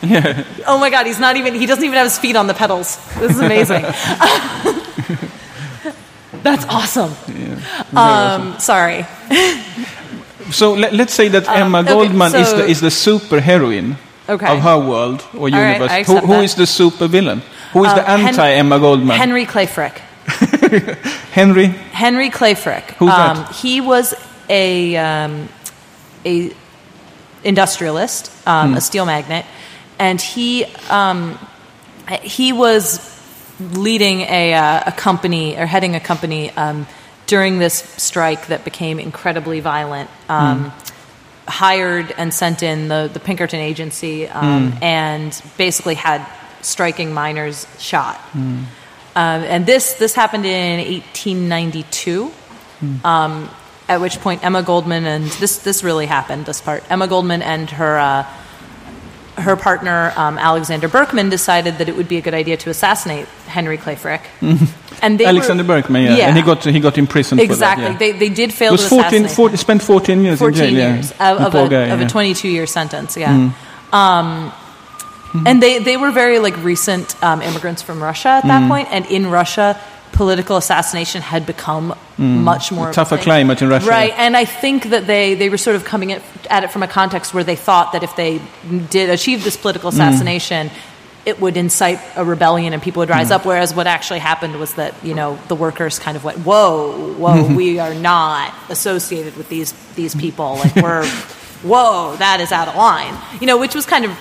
[0.00, 0.44] Yeah.
[0.64, 2.98] Oh my god, he's not even he doesn't even have his feet on the pedals.
[3.18, 3.82] This is amazing.
[6.44, 7.12] That's awesome.
[7.96, 9.04] Um, sorry.
[10.52, 13.96] So let, let's say that Emma Um, okay, Goldman is the is the super heroine
[14.28, 14.46] Okay.
[14.46, 15.90] of her world or universe.
[15.90, 16.44] I who, who that.
[16.44, 17.42] is the super villain?
[17.72, 19.16] Who is the Um, anti Emma Goldman?
[19.16, 20.02] Henry Clay Frick.
[21.32, 21.66] Henry.
[21.92, 22.92] Henry Clay Frick.
[22.98, 23.36] Who's that?
[23.36, 24.14] um, He was
[24.48, 25.48] a um,
[26.26, 26.50] a
[27.44, 28.76] industrialist, um, Hmm.
[28.76, 29.44] a steel magnate,
[29.98, 31.38] and he um,
[32.22, 33.00] he was
[33.60, 36.86] leading a, uh, a company or heading a company um,
[37.26, 40.08] during this strike that became incredibly violent.
[40.28, 40.72] Um,
[41.48, 46.26] hired and sent in the, the Pinkerton agency um, and basically had
[46.62, 48.20] striking miners shot.
[48.34, 52.30] Um, and this, this happened in 1892.
[53.04, 53.50] Um,
[53.88, 56.46] at which point Emma Goldman and this this really happened.
[56.46, 58.22] This part, Emma Goldman and her uh,
[59.36, 63.26] her partner um, Alexander Berkman decided that it would be a good idea to assassinate
[63.46, 64.22] Henry Clay Frick.
[65.02, 66.28] And they Alexander were, Berkman, yeah.
[66.28, 67.86] and he got he got imprisoned exactly.
[67.86, 67.98] for that.
[67.98, 68.56] They they did yeah.
[68.56, 69.30] fail was to 14, assassinate.
[69.30, 70.94] 40, spent 14 years 14 in jail.
[70.94, 71.32] years yeah.
[71.32, 72.06] of, of, a, guy, of yeah.
[72.06, 73.16] a 22 year sentence.
[73.16, 73.52] Yeah.
[73.92, 74.52] Um,
[75.46, 79.04] And they, they were very like recent um, immigrants from Russia at that point, and
[79.06, 79.78] in Russia,
[80.12, 83.88] political assassination had become much more a Tougher climate in Russia.
[83.88, 86.82] Right, and I think that they, they were sort of coming at, at it from
[86.82, 88.40] a context where they thought that if they
[88.90, 90.70] did achieve this political assassination,
[91.24, 93.34] it would incite a rebellion and people would rise hmm.
[93.34, 93.44] up.
[93.44, 97.44] Whereas what actually happened was that you know the workers kind of went, "Whoa, whoa,
[97.44, 97.54] hmm.
[97.54, 100.20] we are not associated with these these hmm.
[100.20, 100.56] people.
[100.56, 101.06] Like we're,
[101.62, 104.16] whoa, that is out of line." You know, which was kind of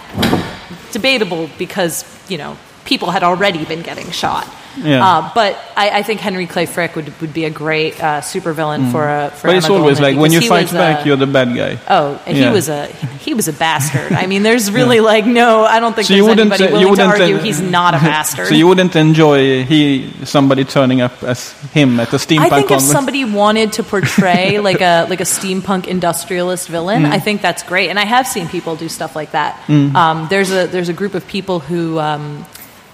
[0.91, 4.47] debatable because you know people had already been getting shot.
[4.83, 5.05] Yeah.
[5.05, 8.91] Uh, but I, I think Henry Clay Frick would would be a great uh, supervillain
[8.91, 11.27] for a for But it's always Goldman like when you fight back, uh, you're the
[11.27, 11.79] bad guy.
[11.89, 12.47] Oh, and Yeah.
[12.49, 12.85] he was a
[13.25, 14.11] he was a bastard.
[14.13, 15.65] I mean, there's really like no.
[15.65, 17.61] I don't think So you there's wouldn't, anybody uh, you willing to wouldn't, argue he's
[17.61, 18.47] not a bastard.
[18.49, 22.71] So you wouldn't enjoy he somebody turning up as him at the steampunk I think
[22.71, 27.11] if somebody wanted to portray like a like a steampunk industrialist villain, Mm.
[27.11, 27.89] I think that's great.
[27.89, 29.55] And I have seen people do stuff like that.
[29.67, 29.93] Mm.
[29.95, 31.99] Um, there's a there's a group of people who.
[31.99, 32.45] Um,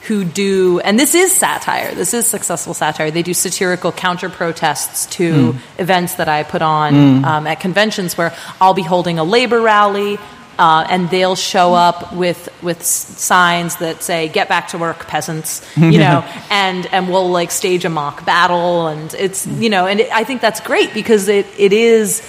[0.08, 1.96] who do, and this is satire.
[1.96, 3.10] This is successful satire.
[3.12, 5.58] They do satirical counter protests to Mm.
[5.80, 10.20] events that I put on um, at conventions, where I'll be holding a labor rally,
[10.60, 15.62] uh, and they'll show up with with signs that say "Get back to work, peasants,"
[15.78, 20.00] you know, and and we'll like stage a mock battle, and it's you know, and
[20.02, 22.22] it, I think that's great because it it is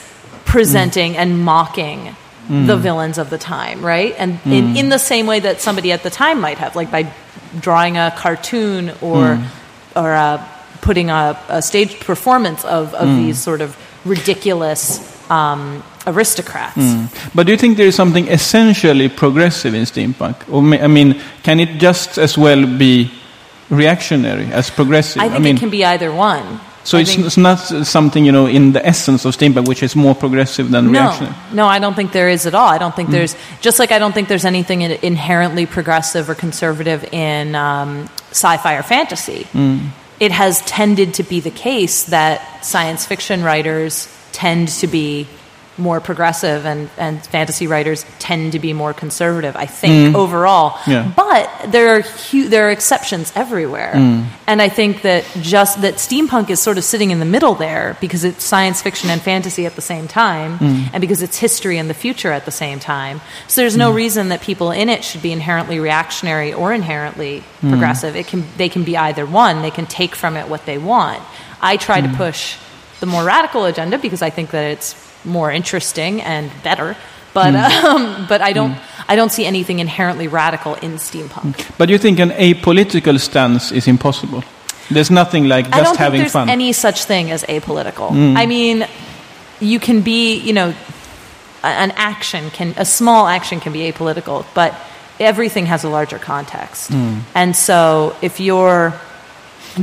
[0.44, 2.14] presenting and mocking
[2.48, 2.80] the mm.
[2.80, 4.14] villains of the time, right?
[4.18, 4.76] And in, mm.
[4.76, 7.10] in the same way that somebody at the time might have, like by
[7.60, 9.48] drawing a cartoon or mm.
[9.96, 10.46] or uh,
[10.82, 16.76] putting a, a staged performance of, of these sort of ridiculous um, aristocrats.
[17.34, 20.36] But do you think there is something essentially progressive in steampunk?
[20.52, 23.10] Or I mean, can it just as well be
[23.70, 25.22] reactionary as progressive?
[25.22, 26.60] I think mean, it can be either one.
[26.84, 29.96] So I it's, it's not something you know in the essence of steampunk which is
[29.96, 31.34] more progressive than no, reactionary.
[31.52, 32.68] no, I don't think there is at all.
[32.68, 33.12] I don't think Mm.
[33.12, 38.74] there's just like I don't think there's anything inherently progressive or conservative in um, sci-fi
[38.76, 39.46] or fantasy.
[39.52, 39.88] Mm.
[40.20, 45.26] It has tended to be the case that science fiction writers tend to be
[45.76, 49.56] more progressive and, and fantasy writers tend to be more conservative.
[49.56, 50.86] I think overall, Mm.
[50.92, 51.12] Yeah.
[51.16, 54.26] but there are hu- there are exceptions everywhere, Mm.
[54.46, 57.96] and I think that just that steampunk is sort of sitting in the middle there
[58.00, 60.90] because it's science fiction and fantasy at the same time, Mm.
[60.92, 63.20] and because it's history and the future at the same time.
[63.48, 67.70] So there's no reason that people in it should be inherently reactionary or inherently Mm.
[67.70, 68.14] progressive.
[68.14, 69.62] It can they can be either one.
[69.62, 71.20] They can take from it what they want.
[71.60, 72.10] I try Mm.
[72.12, 72.54] to push
[73.00, 76.96] the more radical agenda because I think that it's more interesting and better.
[77.34, 77.84] But Mm.
[77.84, 78.76] um, but I don't
[79.08, 81.54] I don't see anything inherently radical in steampunk.
[81.78, 84.42] But you think an apolitical stance is impossible?
[84.90, 86.48] There's nothing like I just don't think having there's fun.
[86.48, 88.10] any such thing as apolitical.
[88.10, 88.36] Mm.
[88.36, 88.86] I mean,
[89.60, 90.74] you can be, you know,
[91.62, 94.74] an action can a small action can be apolitical, but
[95.18, 96.90] everything has a larger context.
[96.92, 97.20] Mm.
[97.34, 98.92] And so if you're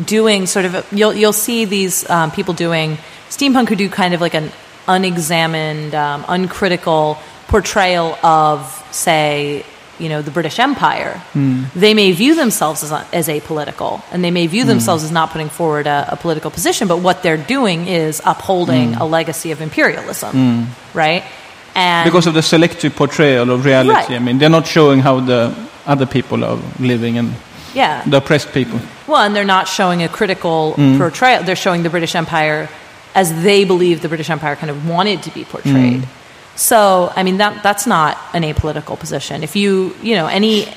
[0.05, 2.97] doing sort of a, you'll you'll see these um, people doing
[3.29, 4.51] steampunk who do kind of like an
[4.87, 7.17] unexamined, um, uncritical
[7.47, 9.65] portrayal of, say,
[9.99, 11.21] you know, the British Empire.
[11.75, 15.49] They may view themselves as, as apolitical, and they may view themselves as not putting
[15.49, 16.87] forward a, a political position.
[16.87, 21.23] But what they're doing is upholding a legacy of imperialism, right?
[21.75, 23.91] And because of the selective portrayal of reality.
[23.93, 24.11] Right.
[24.11, 25.53] I mean, they're not showing how the
[25.85, 27.33] other people are living and
[27.73, 28.79] yeah, the oppressed people.
[29.07, 30.97] Well, and they're not showing a critical Mm.
[30.97, 31.43] portrayal.
[31.43, 32.67] They're showing the British Empire
[33.15, 36.01] as they believe the British Empire kind of wanted to be portrayed.
[36.03, 36.07] Mm.
[36.55, 39.43] So, I mean, that that's not an apolitical position.
[39.43, 40.67] If you, you know, any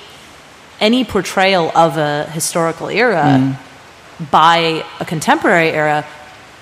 [0.80, 4.30] any portrayal of a historical era Mm.
[4.30, 6.04] by a contemporary era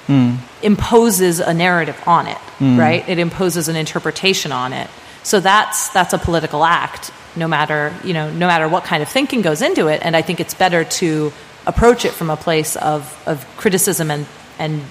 [0.08, 0.36] Mm.
[0.62, 3.04] imposes a narrative on it, right?
[3.08, 4.88] It imposes an interpretation on it.
[5.22, 9.08] So that's that's a political act, no matter you know, no matter what kind of
[9.08, 10.00] thinking goes into it.
[10.02, 11.32] And I think it's better to
[11.66, 14.26] approach it from a place of of criticism and
[14.58, 14.82] and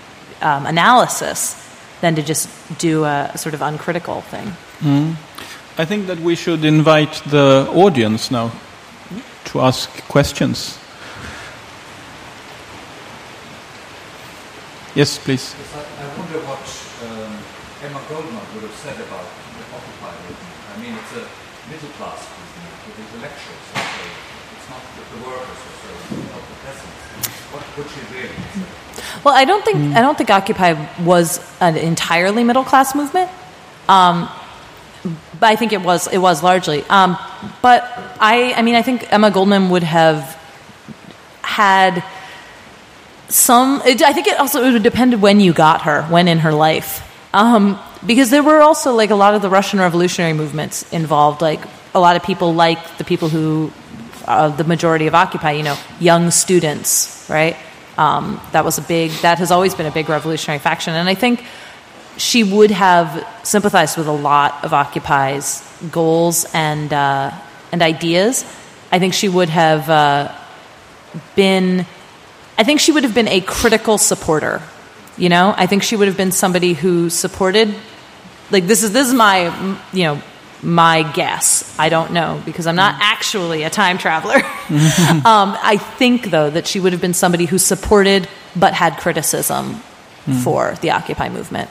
[0.42, 1.56] um, analysis
[2.02, 4.54] than to just do a sort of uncritical thing.
[5.78, 8.52] I think that we should invite the audience now
[9.46, 10.78] to ask questions.
[14.94, 15.56] Yes, please.
[15.56, 16.66] Yes, I, I wonder what
[17.08, 17.34] um,
[17.86, 19.26] Emma Goldman would have said about
[19.56, 19.62] the
[20.82, 21.26] it's a
[21.70, 23.66] middle class movement with intellectuals.
[23.76, 24.10] Okay.
[24.56, 25.92] It's not the, the workers or so,
[26.32, 27.02] not the peasants.
[27.52, 28.72] What would she really say?
[29.24, 33.30] Well, I don't think I don't think Occupy was an entirely middle class movement.
[33.88, 34.30] Um,
[35.40, 36.84] but I think it was it was largely.
[36.90, 37.18] Um,
[37.62, 37.84] but
[38.20, 40.38] I I mean I think Emma Goldman would have
[41.42, 42.04] had
[43.30, 43.82] some.
[43.86, 46.54] It, I think it also it would depend when you got her, when in her
[46.54, 47.02] life,
[47.34, 51.42] um, because there were also like a lot of the Russian revolutionary movements involved.
[51.42, 51.62] Like
[51.94, 53.72] a lot of people, like the people who
[54.26, 57.58] uh, the majority of Occupy, you know, young students, right?
[57.98, 59.12] Um, that was a big.
[59.22, 61.44] That has always been a big revolutionary faction, and I think
[62.18, 67.32] she would have sympathized with a lot of Occupy's goals and uh,
[67.72, 68.44] and ideas.
[68.92, 70.36] I think she would have uh,
[71.36, 71.86] been.
[72.58, 74.62] I think she would have been a critical supporter.
[75.18, 77.74] You know, I think she would have been somebody who supported.
[78.50, 80.22] Like this is this is my you know
[80.64, 81.76] my guess.
[81.80, 84.36] I don't know because I'm not actually a time traveler.
[85.26, 89.82] um, I think though that she would have been somebody who supported but had criticism
[90.44, 91.70] for the Occupy movement.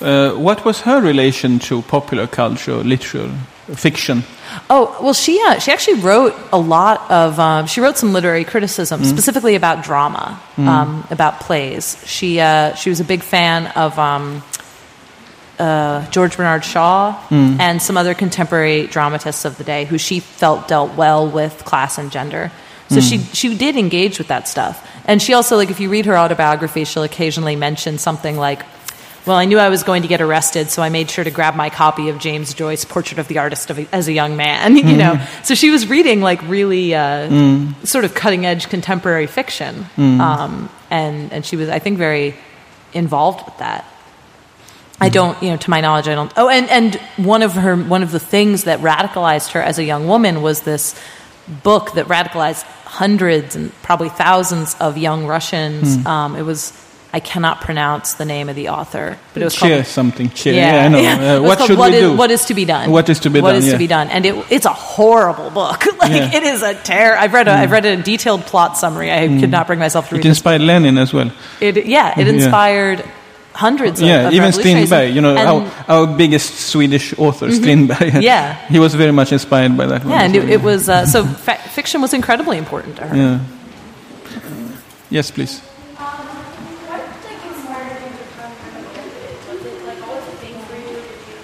[0.00, 3.30] Uh, what was her relation to popular culture, literature,
[3.74, 4.22] fiction?
[4.70, 7.38] Oh well, she uh, she actually wrote a lot of.
[7.40, 12.00] Um, she wrote some literary criticism, specifically about drama, um, about plays.
[12.06, 14.42] She uh, she was a big fan of um,
[15.58, 20.68] uh, George Bernard Shaw and some other contemporary dramatists of the day, who she felt
[20.68, 22.50] dealt well with class and gender.
[22.90, 26.06] So she she did engage with that stuff, and she also like if you read
[26.06, 28.62] her autobiography, she'll occasionally mention something like.
[29.26, 31.54] Well, I knew I was going to get arrested, so I made sure to grab
[31.54, 34.74] my copy of James Joyce' Portrait of the Artist of, as a young man.
[34.88, 37.28] You know, so she was reading like really uh,
[37.84, 42.36] sort of cutting edge contemporary fiction, um, and and she was, I think, very
[42.94, 43.84] involved with that.
[45.00, 46.32] I don't, you know, to my knowledge, I don't.
[46.36, 49.84] Oh, and and one of her one of the things that radicalized her as a
[49.84, 50.94] young woman was this
[51.62, 56.04] book that radicalized hundreds and probably thousands of young Russians.
[56.04, 56.72] Um, it was
[57.10, 59.86] I cannot pronounce the name of the author, but it was Cheer called.
[59.86, 60.28] something.
[60.30, 60.54] Cheer.
[60.54, 61.00] Yeah, I know.
[61.08, 61.34] yeah.
[61.36, 62.16] Uh, what should what we is- do?
[62.16, 62.90] What is to be done?
[62.90, 63.72] What is to be What done, is yeah.
[63.72, 64.08] to be done?
[64.10, 65.86] And it, it's a horrible book.
[65.98, 66.28] like Yeah.
[66.28, 66.34] Mm.
[66.34, 67.16] it is a terror.
[67.16, 69.10] I've read a have read a detailed plot summary.
[69.10, 71.30] I could not bring myself to read It inspired Lenin as well.
[71.60, 72.32] It, yeah, it Yeah.
[72.34, 73.04] inspired
[73.58, 74.00] hundreds.
[74.00, 74.52] Of, yeah, of even.
[74.52, 78.22] Strindberg, you know, our, our biggest Swedish author, Strindberg.
[78.22, 78.54] Yeah.
[78.68, 80.12] he was very much inspired by that one.
[80.12, 80.54] Yeah, and as it, well.
[80.54, 83.16] it was uh, so fa- fiction was incredibly important to her.
[83.16, 83.40] Yeah.
[85.10, 85.58] Yes, please.
[85.58, 89.48] What like inspired you to become kind of like this?
[89.48, 90.94] Was it like what was the thing for you?
[91.02, 91.38] Did you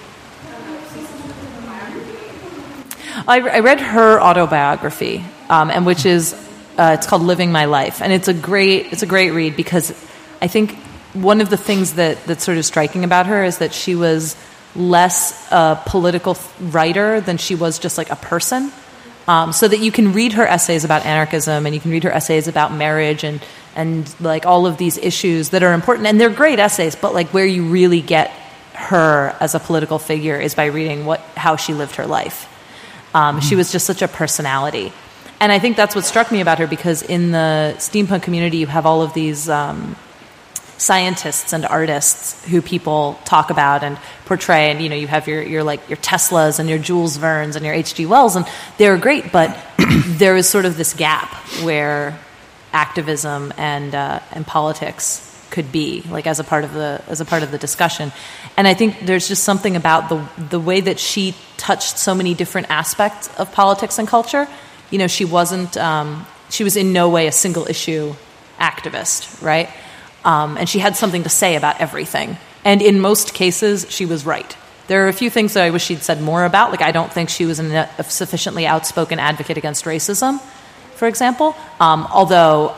[0.45, 3.27] I don't know, see something in the biography?
[3.27, 6.33] I, I read her autobiography, um, and which is
[6.77, 9.91] uh, it's called "Living My Life," and it's a great it's a great read because
[10.41, 10.77] I think
[11.15, 14.35] one of the things that that's sort of striking about her is that she was
[14.75, 18.71] less a political writer than she was just like a person.
[19.27, 22.11] Um, so that you can read her essays about anarchism and you can read her
[22.11, 23.41] essays about marriage and
[23.75, 26.07] and like all of these issues that are important.
[26.07, 28.29] And they're great essays but like where you really get
[28.73, 32.51] her as a political figure is by reading what how she lived her life.
[33.15, 34.91] Um, she was just such a personality.
[35.39, 38.67] And i think that's what struck me about her because in the steampunk community you
[38.67, 39.95] have all of these um,
[40.77, 44.71] scientists and artists who people talk about and portray.
[44.71, 47.65] And you know you have your, your like your teslas and your jules vernes and
[47.65, 48.45] your hg wells and
[48.77, 49.57] they're great but
[50.05, 51.33] there is sort of this gap
[51.63, 52.19] where
[52.73, 57.25] activism and uh, and politics could be like as a part of the as a
[57.25, 58.11] part of the discussion.
[58.57, 62.33] And i think there's just something about the the way that she touched so many
[62.33, 64.47] different aspects of politics and culture.
[64.91, 68.15] You know she wasn't um, she was in no way a single issue
[68.59, 69.69] activist right
[70.25, 74.25] um, and she had something to say about everything and in most cases she was
[74.25, 74.57] right
[74.87, 77.13] there are a few things that i wish she'd said more about like i don't
[77.13, 80.41] think she was a sufficiently outspoken advocate against racism
[80.95, 81.55] for example.
[81.79, 82.75] Um, although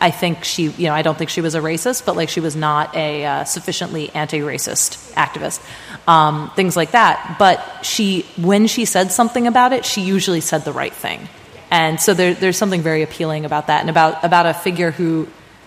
[0.00, 2.40] I think she, you know, I don't think she was a racist, but like she
[2.40, 5.60] was not a uh, sufficiently anti-racist activist.
[6.08, 7.36] Um, things like that.
[7.38, 11.28] But she, when she said something about it, she usually said the right thing.
[11.70, 15.26] And so there, there's something very appealing about that, and about about a figure who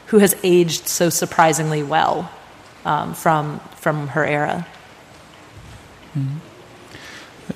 [0.10, 2.30] who has aged so surprisingly well
[2.86, 4.66] um, from from her era.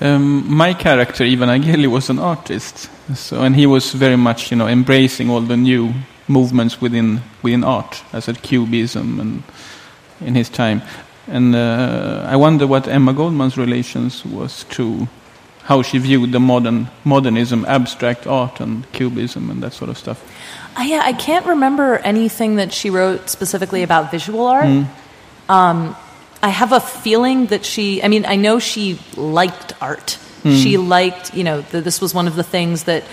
[0.00, 4.56] Um, my character, Ivan Aguéli, was an artist, so and he was very much, you
[4.56, 5.92] know, embracing all the new
[6.28, 9.42] movements within within art, as at Cubism and
[10.20, 10.82] in his time.
[11.26, 15.08] And uh, I wonder what Emma Goldman's relations was to
[15.64, 20.22] how she viewed the modern modernism, abstract art, and Cubism, and that sort of stuff.
[20.76, 24.66] I, yeah, I can't remember anything that she wrote specifically about visual art.
[24.66, 24.82] Hmm.
[25.50, 25.96] Um,
[26.42, 28.02] I have a feeling that she.
[28.02, 30.18] I mean, I know she liked art.
[30.42, 30.52] Hmm.
[30.52, 33.04] She liked, you know, th- this was one of the things that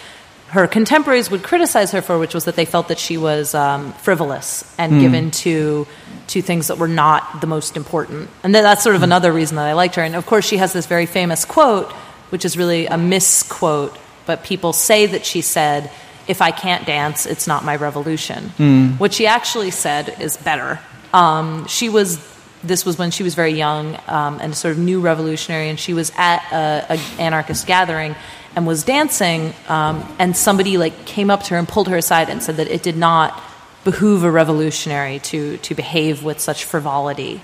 [0.47, 3.93] her contemporaries would criticize her for, which was that they felt that she was um,
[3.93, 4.99] frivolous and hmm.
[4.99, 5.87] given to
[6.27, 8.29] to things that were not the most important.
[8.43, 10.03] And that, that's sort of another reason that I liked her.
[10.03, 11.91] And of course, she has this very famous quote,
[12.31, 15.89] which is really a misquote, but people say that she said,
[16.27, 18.51] "If I can't dance, it's not my revolution."
[18.97, 20.79] What she actually said is better.
[21.13, 22.19] Um, she was
[22.63, 25.93] this was when she was very young um, and sort of new revolutionary, and she
[25.93, 28.15] was at a, a anarchist gathering
[28.55, 32.29] and was dancing, um, and somebody like came up to her and pulled her aside
[32.29, 33.41] and said that it did not
[33.83, 37.41] behoove a revolutionary to to behave with such frivolity.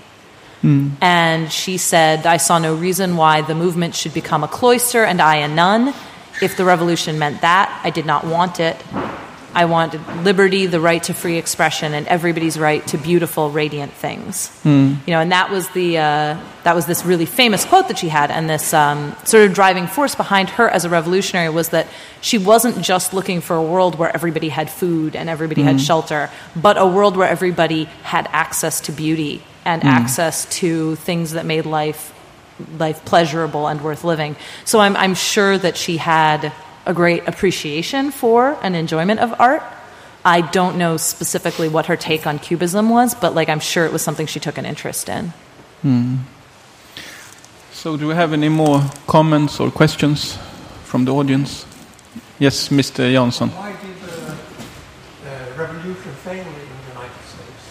[0.62, 5.20] And she said, I saw no reason why the movement should become a cloister and
[5.20, 5.94] I a nun.
[6.40, 8.76] If the revolution meant that, I did not want it.
[9.54, 14.50] I wanted liberty, the right to free expression, and everybody's right to beautiful, radiant things.
[15.06, 18.08] You know, and that was the uh, that was this really famous quote that she
[18.08, 21.88] had, and this um, sort of driving force behind her as a revolutionary was that
[22.20, 26.30] she wasn't just looking for a world where everybody had food and everybody had shelter,
[26.54, 29.88] but a world where everybody had access to beauty and hmm.
[29.88, 32.14] access to things that made life
[32.76, 34.36] life pleasurable and worth living.
[34.64, 36.52] So I'm I'm sure that she had
[36.86, 39.62] a great appreciation for and enjoyment of art.
[40.24, 43.92] I don't know specifically what her take on cubism was, but like I'm sure it
[43.92, 45.32] was something she took an interest in.
[45.82, 46.16] Hmm.
[47.72, 50.36] So, do we have any more comments or questions
[50.82, 51.64] from the audience?
[52.40, 53.06] Yes, Mr.
[53.12, 53.50] Jansson.
[53.50, 57.64] Why did the uh, revolution fail in the United States?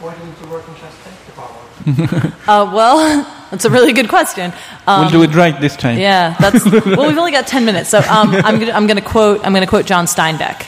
[0.00, 1.69] Why didn't the working class take the power?
[1.86, 4.52] Uh, well, that's a really good question.
[4.86, 5.98] Um, we'll do it right this time.
[5.98, 7.08] Yeah, that's well.
[7.08, 9.64] We've only got ten minutes, so um, I'm gonna, I'm going to quote I'm going
[9.64, 10.66] to quote John Steinbeck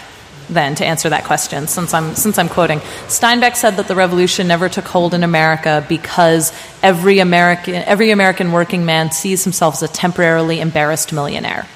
[0.49, 1.67] then to answer that question.
[1.67, 5.85] Since I'm since I'm quoting Steinbeck said that the revolution never took hold in America
[5.89, 6.53] because
[6.83, 11.67] every American every American working man sees himself as a temporarily embarrassed millionaire.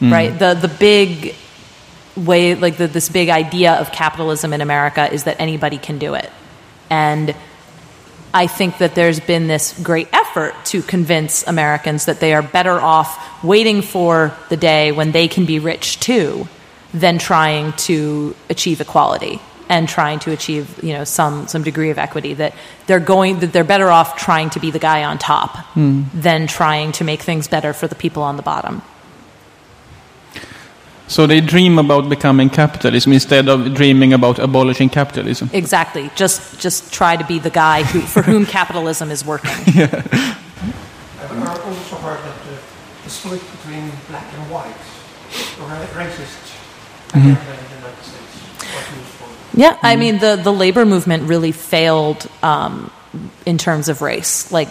[0.00, 0.36] Right.
[0.36, 1.36] The the big
[2.16, 6.14] way like the, this big idea of capitalism in America is that anybody can do
[6.14, 6.30] it,
[6.90, 7.34] and
[8.34, 12.80] I think that there's been this great effort to convince Americans that they are better
[12.80, 16.48] off waiting for the day when they can be rich too
[16.94, 21.98] than trying to achieve equality and trying to achieve you know some some degree of
[21.98, 22.54] equity that
[22.86, 26.02] they're going that they're better off trying to be the guy on top hmm.
[26.14, 28.82] than trying to make things better for the people on the bottom.
[31.12, 35.50] So they dream about becoming capitalism instead of dreaming about abolishing capitalism.
[35.52, 36.10] Exactly.
[36.16, 39.50] Just just try to be the guy who, for whom capitalism is working.
[39.74, 39.90] Yeah.
[41.20, 42.56] I've also heard that the,
[43.04, 44.82] the split between black and white,
[45.58, 46.36] the ra- racist
[47.10, 49.28] agenda in the United States, was useful.
[49.54, 52.90] Yeah, I mean the the labor movement really failed um,
[53.44, 54.50] in terms of race.
[54.50, 54.68] Like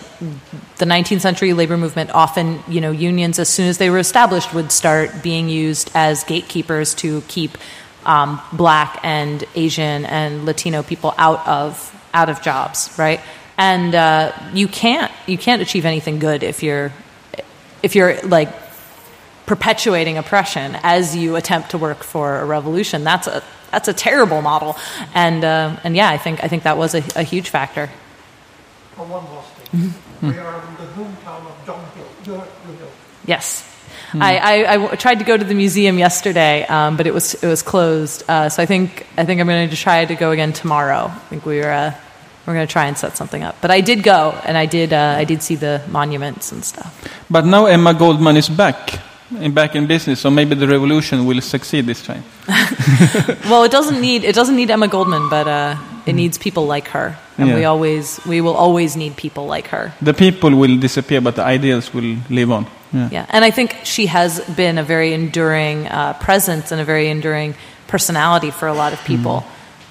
[0.77, 4.53] the 19th century labor movement, often you know unions as soon as they were established
[4.53, 7.57] would start being used as gatekeepers to keep
[8.05, 13.21] um, black and Asian and Latino people out of out of jobs, right?
[13.57, 16.91] And uh, you can't you can't achieve anything good if you're
[17.83, 18.49] if you're like
[19.45, 23.03] perpetuating oppression as you attempt to work for a revolution.
[23.03, 24.77] That's a that's a terrible model,
[25.13, 27.89] and uh, and yeah, I think I think that was a, a huge factor.
[29.01, 29.93] And one last thing.
[30.21, 32.07] We are in the hometown of Joe Hill.
[32.25, 32.35] Your,
[32.67, 32.91] your Hill.
[33.25, 33.67] Yes.
[34.13, 37.33] I, I, I w- tried to go to the museum yesterday, um, but it was
[37.33, 38.23] it was closed.
[38.27, 41.05] Uh, so I think I think I'm going to try to go again tomorrow.
[41.07, 41.93] I think we were uh,
[42.45, 43.55] we're going to try and set something up.
[43.61, 46.91] But I did go, and I did uh, I did see the monuments and stuff.
[47.29, 48.99] But now Emma Goldman is back,
[49.39, 52.23] in, back in business, so maybe the revolution will succeed this time.
[53.49, 55.75] Well, it doesn't need it doesn't need Emma Goldman, but uh,
[56.05, 57.55] it needs people like her, and Yeah.
[57.55, 59.91] we always we will always need people like her.
[60.01, 62.65] The people will disappear, but the ideas will live on.
[62.93, 63.09] Yeah.
[63.11, 67.07] Yeah, and I think she has been a very enduring uh, presence and a very
[67.09, 67.55] enduring
[67.87, 69.43] personality for a lot of people.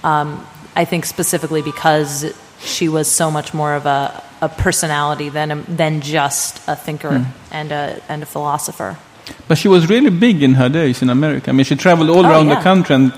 [0.05, 2.33] Um, I think specifically because
[2.63, 7.27] she was so much more of a, a personality than a, than just a thinker
[7.51, 8.97] and a and a philosopher.
[9.49, 11.51] But she was really big in her days in America.
[11.51, 12.57] I mean, she traveled all Oh, around yeah.
[12.57, 13.13] the country, and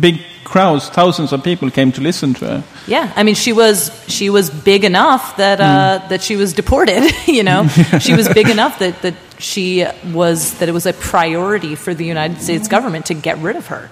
[0.00, 2.64] big crowds, thousands of people came to listen to her.
[2.86, 7.02] Yeah, I mean she was she was big enough that uh, that she was deported.
[7.26, 7.66] You know,
[8.00, 9.84] she was big enough that that she
[10.14, 13.66] was that it was a priority for the United States government to get rid of
[13.68, 13.90] her,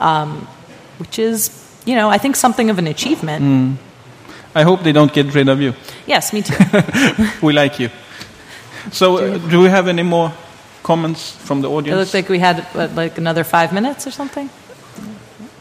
[0.00, 0.46] um,
[0.98, 1.50] which is
[1.86, 3.78] you know I think something of an achievement.
[4.54, 5.74] I hope they don't get rid of you.
[6.06, 6.56] Yes, me too.
[7.46, 7.90] We like you.
[8.92, 10.32] So, uh, do we have any more
[10.82, 11.94] comments from the audience?
[11.94, 14.50] It looks like we had what, like another five minutes or something.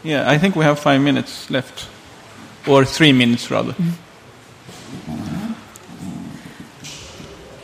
[0.03, 1.87] Yeah, I think we have five minutes left,
[2.67, 3.73] or three minutes rather.
[3.73, 4.09] Mm -hmm.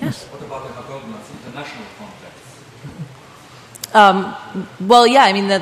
[0.02, 0.28] Yes.
[0.32, 2.44] What about the government's international context?
[3.94, 4.36] Um,
[4.88, 5.62] well, yeah, I mean that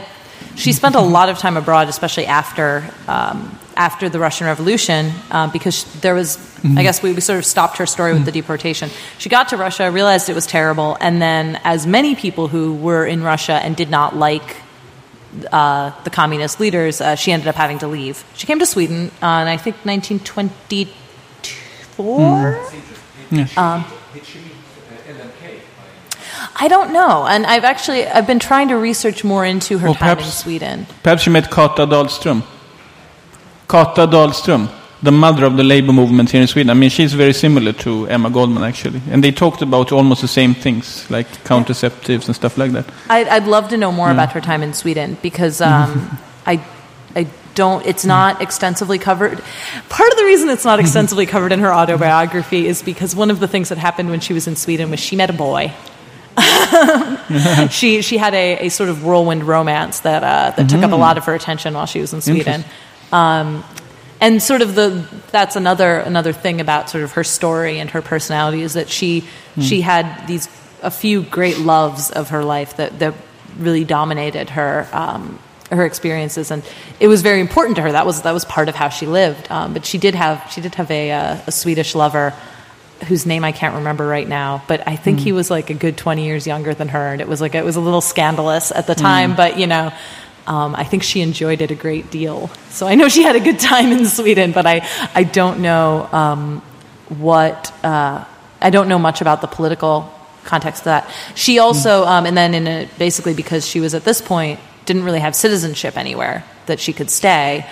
[0.55, 5.49] she spent a lot of time abroad, especially after um, after the Russian Revolution, um,
[5.51, 8.89] because there was, I guess, we, we sort of stopped her story with the deportation.
[9.17, 13.05] She got to Russia, realized it was terrible, and then, as many people who were
[13.05, 14.57] in Russia and did not like
[15.51, 18.23] uh, the communist leaders, uh, she ended up having to leave.
[18.35, 22.59] She came to Sweden uh, in I think 1924.
[23.31, 23.55] Yes.
[24.13, 24.63] Did she meet uh,
[25.07, 25.59] Ellen Key?
[26.55, 29.95] I don't know, and I've actually I've been trying to research more into her Well,
[29.95, 30.85] time in perhaps- Sweden.
[31.01, 32.43] Perhaps you met Kata Dahlström.
[33.73, 34.69] Kata Dahlström,
[35.01, 36.69] the mother of the labor movement here in Sweden.
[36.69, 39.01] I mean, she's very similar to Emma Goldman, actually.
[39.09, 42.85] And they talked about almost the same things, like contraceptives and stuff like that.
[43.09, 46.63] I'd, I'd love to know more about her time in Sweden because um, I,
[47.15, 47.83] I don't.
[47.83, 49.41] It's not extensively covered.
[49.89, 53.39] Part of the reason it's not extensively covered in her autobiography is because one of
[53.39, 55.73] the things that happened when she was in Sweden was she met a boy.
[57.71, 60.95] she she had a, a sort of whirlwind romance that uh, that took up a
[60.95, 62.63] lot of her attention while she was in Sweden.
[63.13, 63.63] Um,
[64.19, 68.01] and sort of the that's another another thing about sort of her story and her
[68.01, 69.25] personality is that she
[69.59, 70.47] she had these
[70.81, 73.13] a few great loves of her life that that
[73.57, 75.39] really dominated her um,
[75.71, 76.51] her experiences.
[76.51, 76.63] And
[76.99, 77.91] it was very important to her.
[77.91, 79.51] That was that was part of how she lived.
[79.51, 82.33] Um, but she did have she did have a uh, a Swedish lover
[83.07, 85.97] whose name I can't remember right now, but I think he was like a good
[85.97, 87.11] 20 years younger than her.
[87.11, 89.91] And it was like, it was a little scandalous at the time, but you know,
[90.47, 92.49] um, I think she enjoyed it a great deal.
[92.69, 96.09] So I know she had a good time in Sweden, but I, I don't know
[96.11, 96.61] um,
[97.09, 98.25] what, uh,
[98.61, 100.11] I don't know much about the political
[100.43, 101.09] context of that.
[101.35, 105.03] She also, um, and then in a, basically because she was at this point, didn't
[105.03, 107.65] really have citizenship anywhere that she could stay,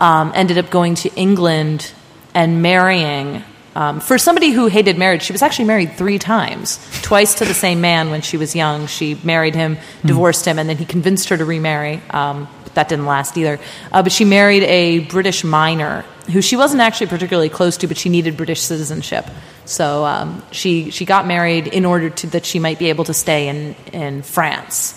[0.00, 1.92] um, ended up going to England
[2.34, 3.42] and marrying.
[3.74, 6.78] Um, for somebody who hated marriage, she was actually married three times.
[7.02, 8.86] Twice to the same man when she was young.
[8.86, 12.02] She married him, divorced him, and then he convinced her to remarry.
[12.10, 13.60] Um, but that didn't last either.
[13.92, 16.02] Uh, but she married a British miner
[16.32, 19.26] who she wasn't actually particularly close to, but she needed British citizenship.
[19.64, 23.14] So um, she she got married in order to that she might be able to
[23.14, 24.96] stay in in France.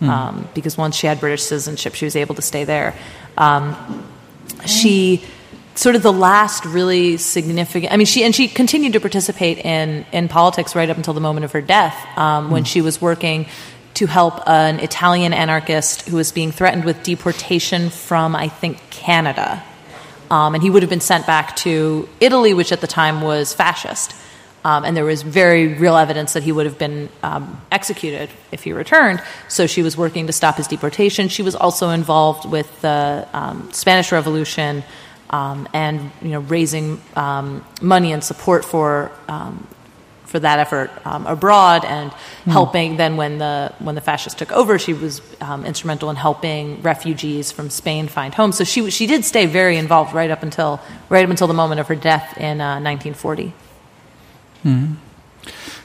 [0.00, 2.94] Um, because once she had British citizenship, she was able to stay there.
[3.38, 4.06] Um,
[4.66, 5.24] she
[5.74, 10.06] sort of the last really significant i mean she and she continued to participate in
[10.12, 13.46] in politics right up until the moment of her death um, when she was working
[13.94, 19.62] to help an italian anarchist who was being threatened with deportation from i think canada
[20.30, 23.52] um, and he would have been sent back to italy which at the time was
[23.52, 24.14] fascist
[24.64, 28.64] um, and there was very real evidence that he would have been um, executed if
[28.64, 29.22] he returned.
[29.46, 31.28] So she was working to stop his deportation.
[31.28, 34.82] She was also involved with the um, Spanish Revolution
[35.34, 39.66] um, and you know raising um, money and support for um,
[40.26, 42.12] for that effort um, abroad and
[42.46, 42.96] helping.
[42.96, 47.52] Then when the when the fascists took over, she was um, instrumental in helping refugees
[47.52, 48.56] from Spain find homes.
[48.56, 51.80] So she she did stay very involved right up until right up until the moment
[51.80, 53.52] of her death in uh, 1940.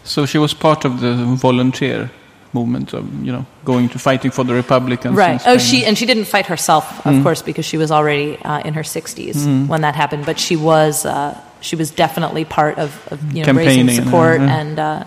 [0.04, 2.12] So she was part of the volunteer
[2.54, 5.16] movement of, you know, going to fighting for the Republicans.
[5.16, 5.42] Right.
[5.46, 8.74] Oh, she and she didn't fight herself, of course, because she was already uh, in
[8.74, 10.26] her 60s when that happened.
[10.26, 14.60] But she was uh, she was definitely part of, of you know raising support yeah.
[14.60, 15.06] and uh,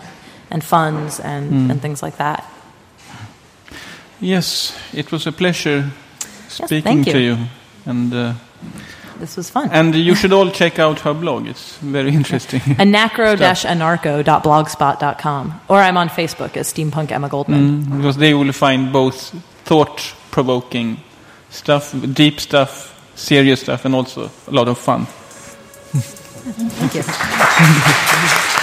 [0.51, 2.49] and funds and, and things like that.
[4.21, 5.91] Yes, it was a pleasure
[6.47, 7.35] speaking thank to you.
[7.35, 7.37] you.
[7.85, 8.33] And, uh,
[9.23, 9.69] This was fun.
[9.71, 11.47] and you should all check out her blog.
[11.47, 12.59] It's very interesting.
[12.77, 15.61] Anacro-anarcho.blogspot.com.
[15.69, 17.83] Or I'm on Facebook as Steampunk Emma Goldman.
[17.83, 19.29] Mm, because they will find both
[19.63, 20.99] thought-provoking
[21.49, 25.05] stuff, deep stuff, serious stuff, and also a lot of fun.
[25.95, 27.03] Thank you.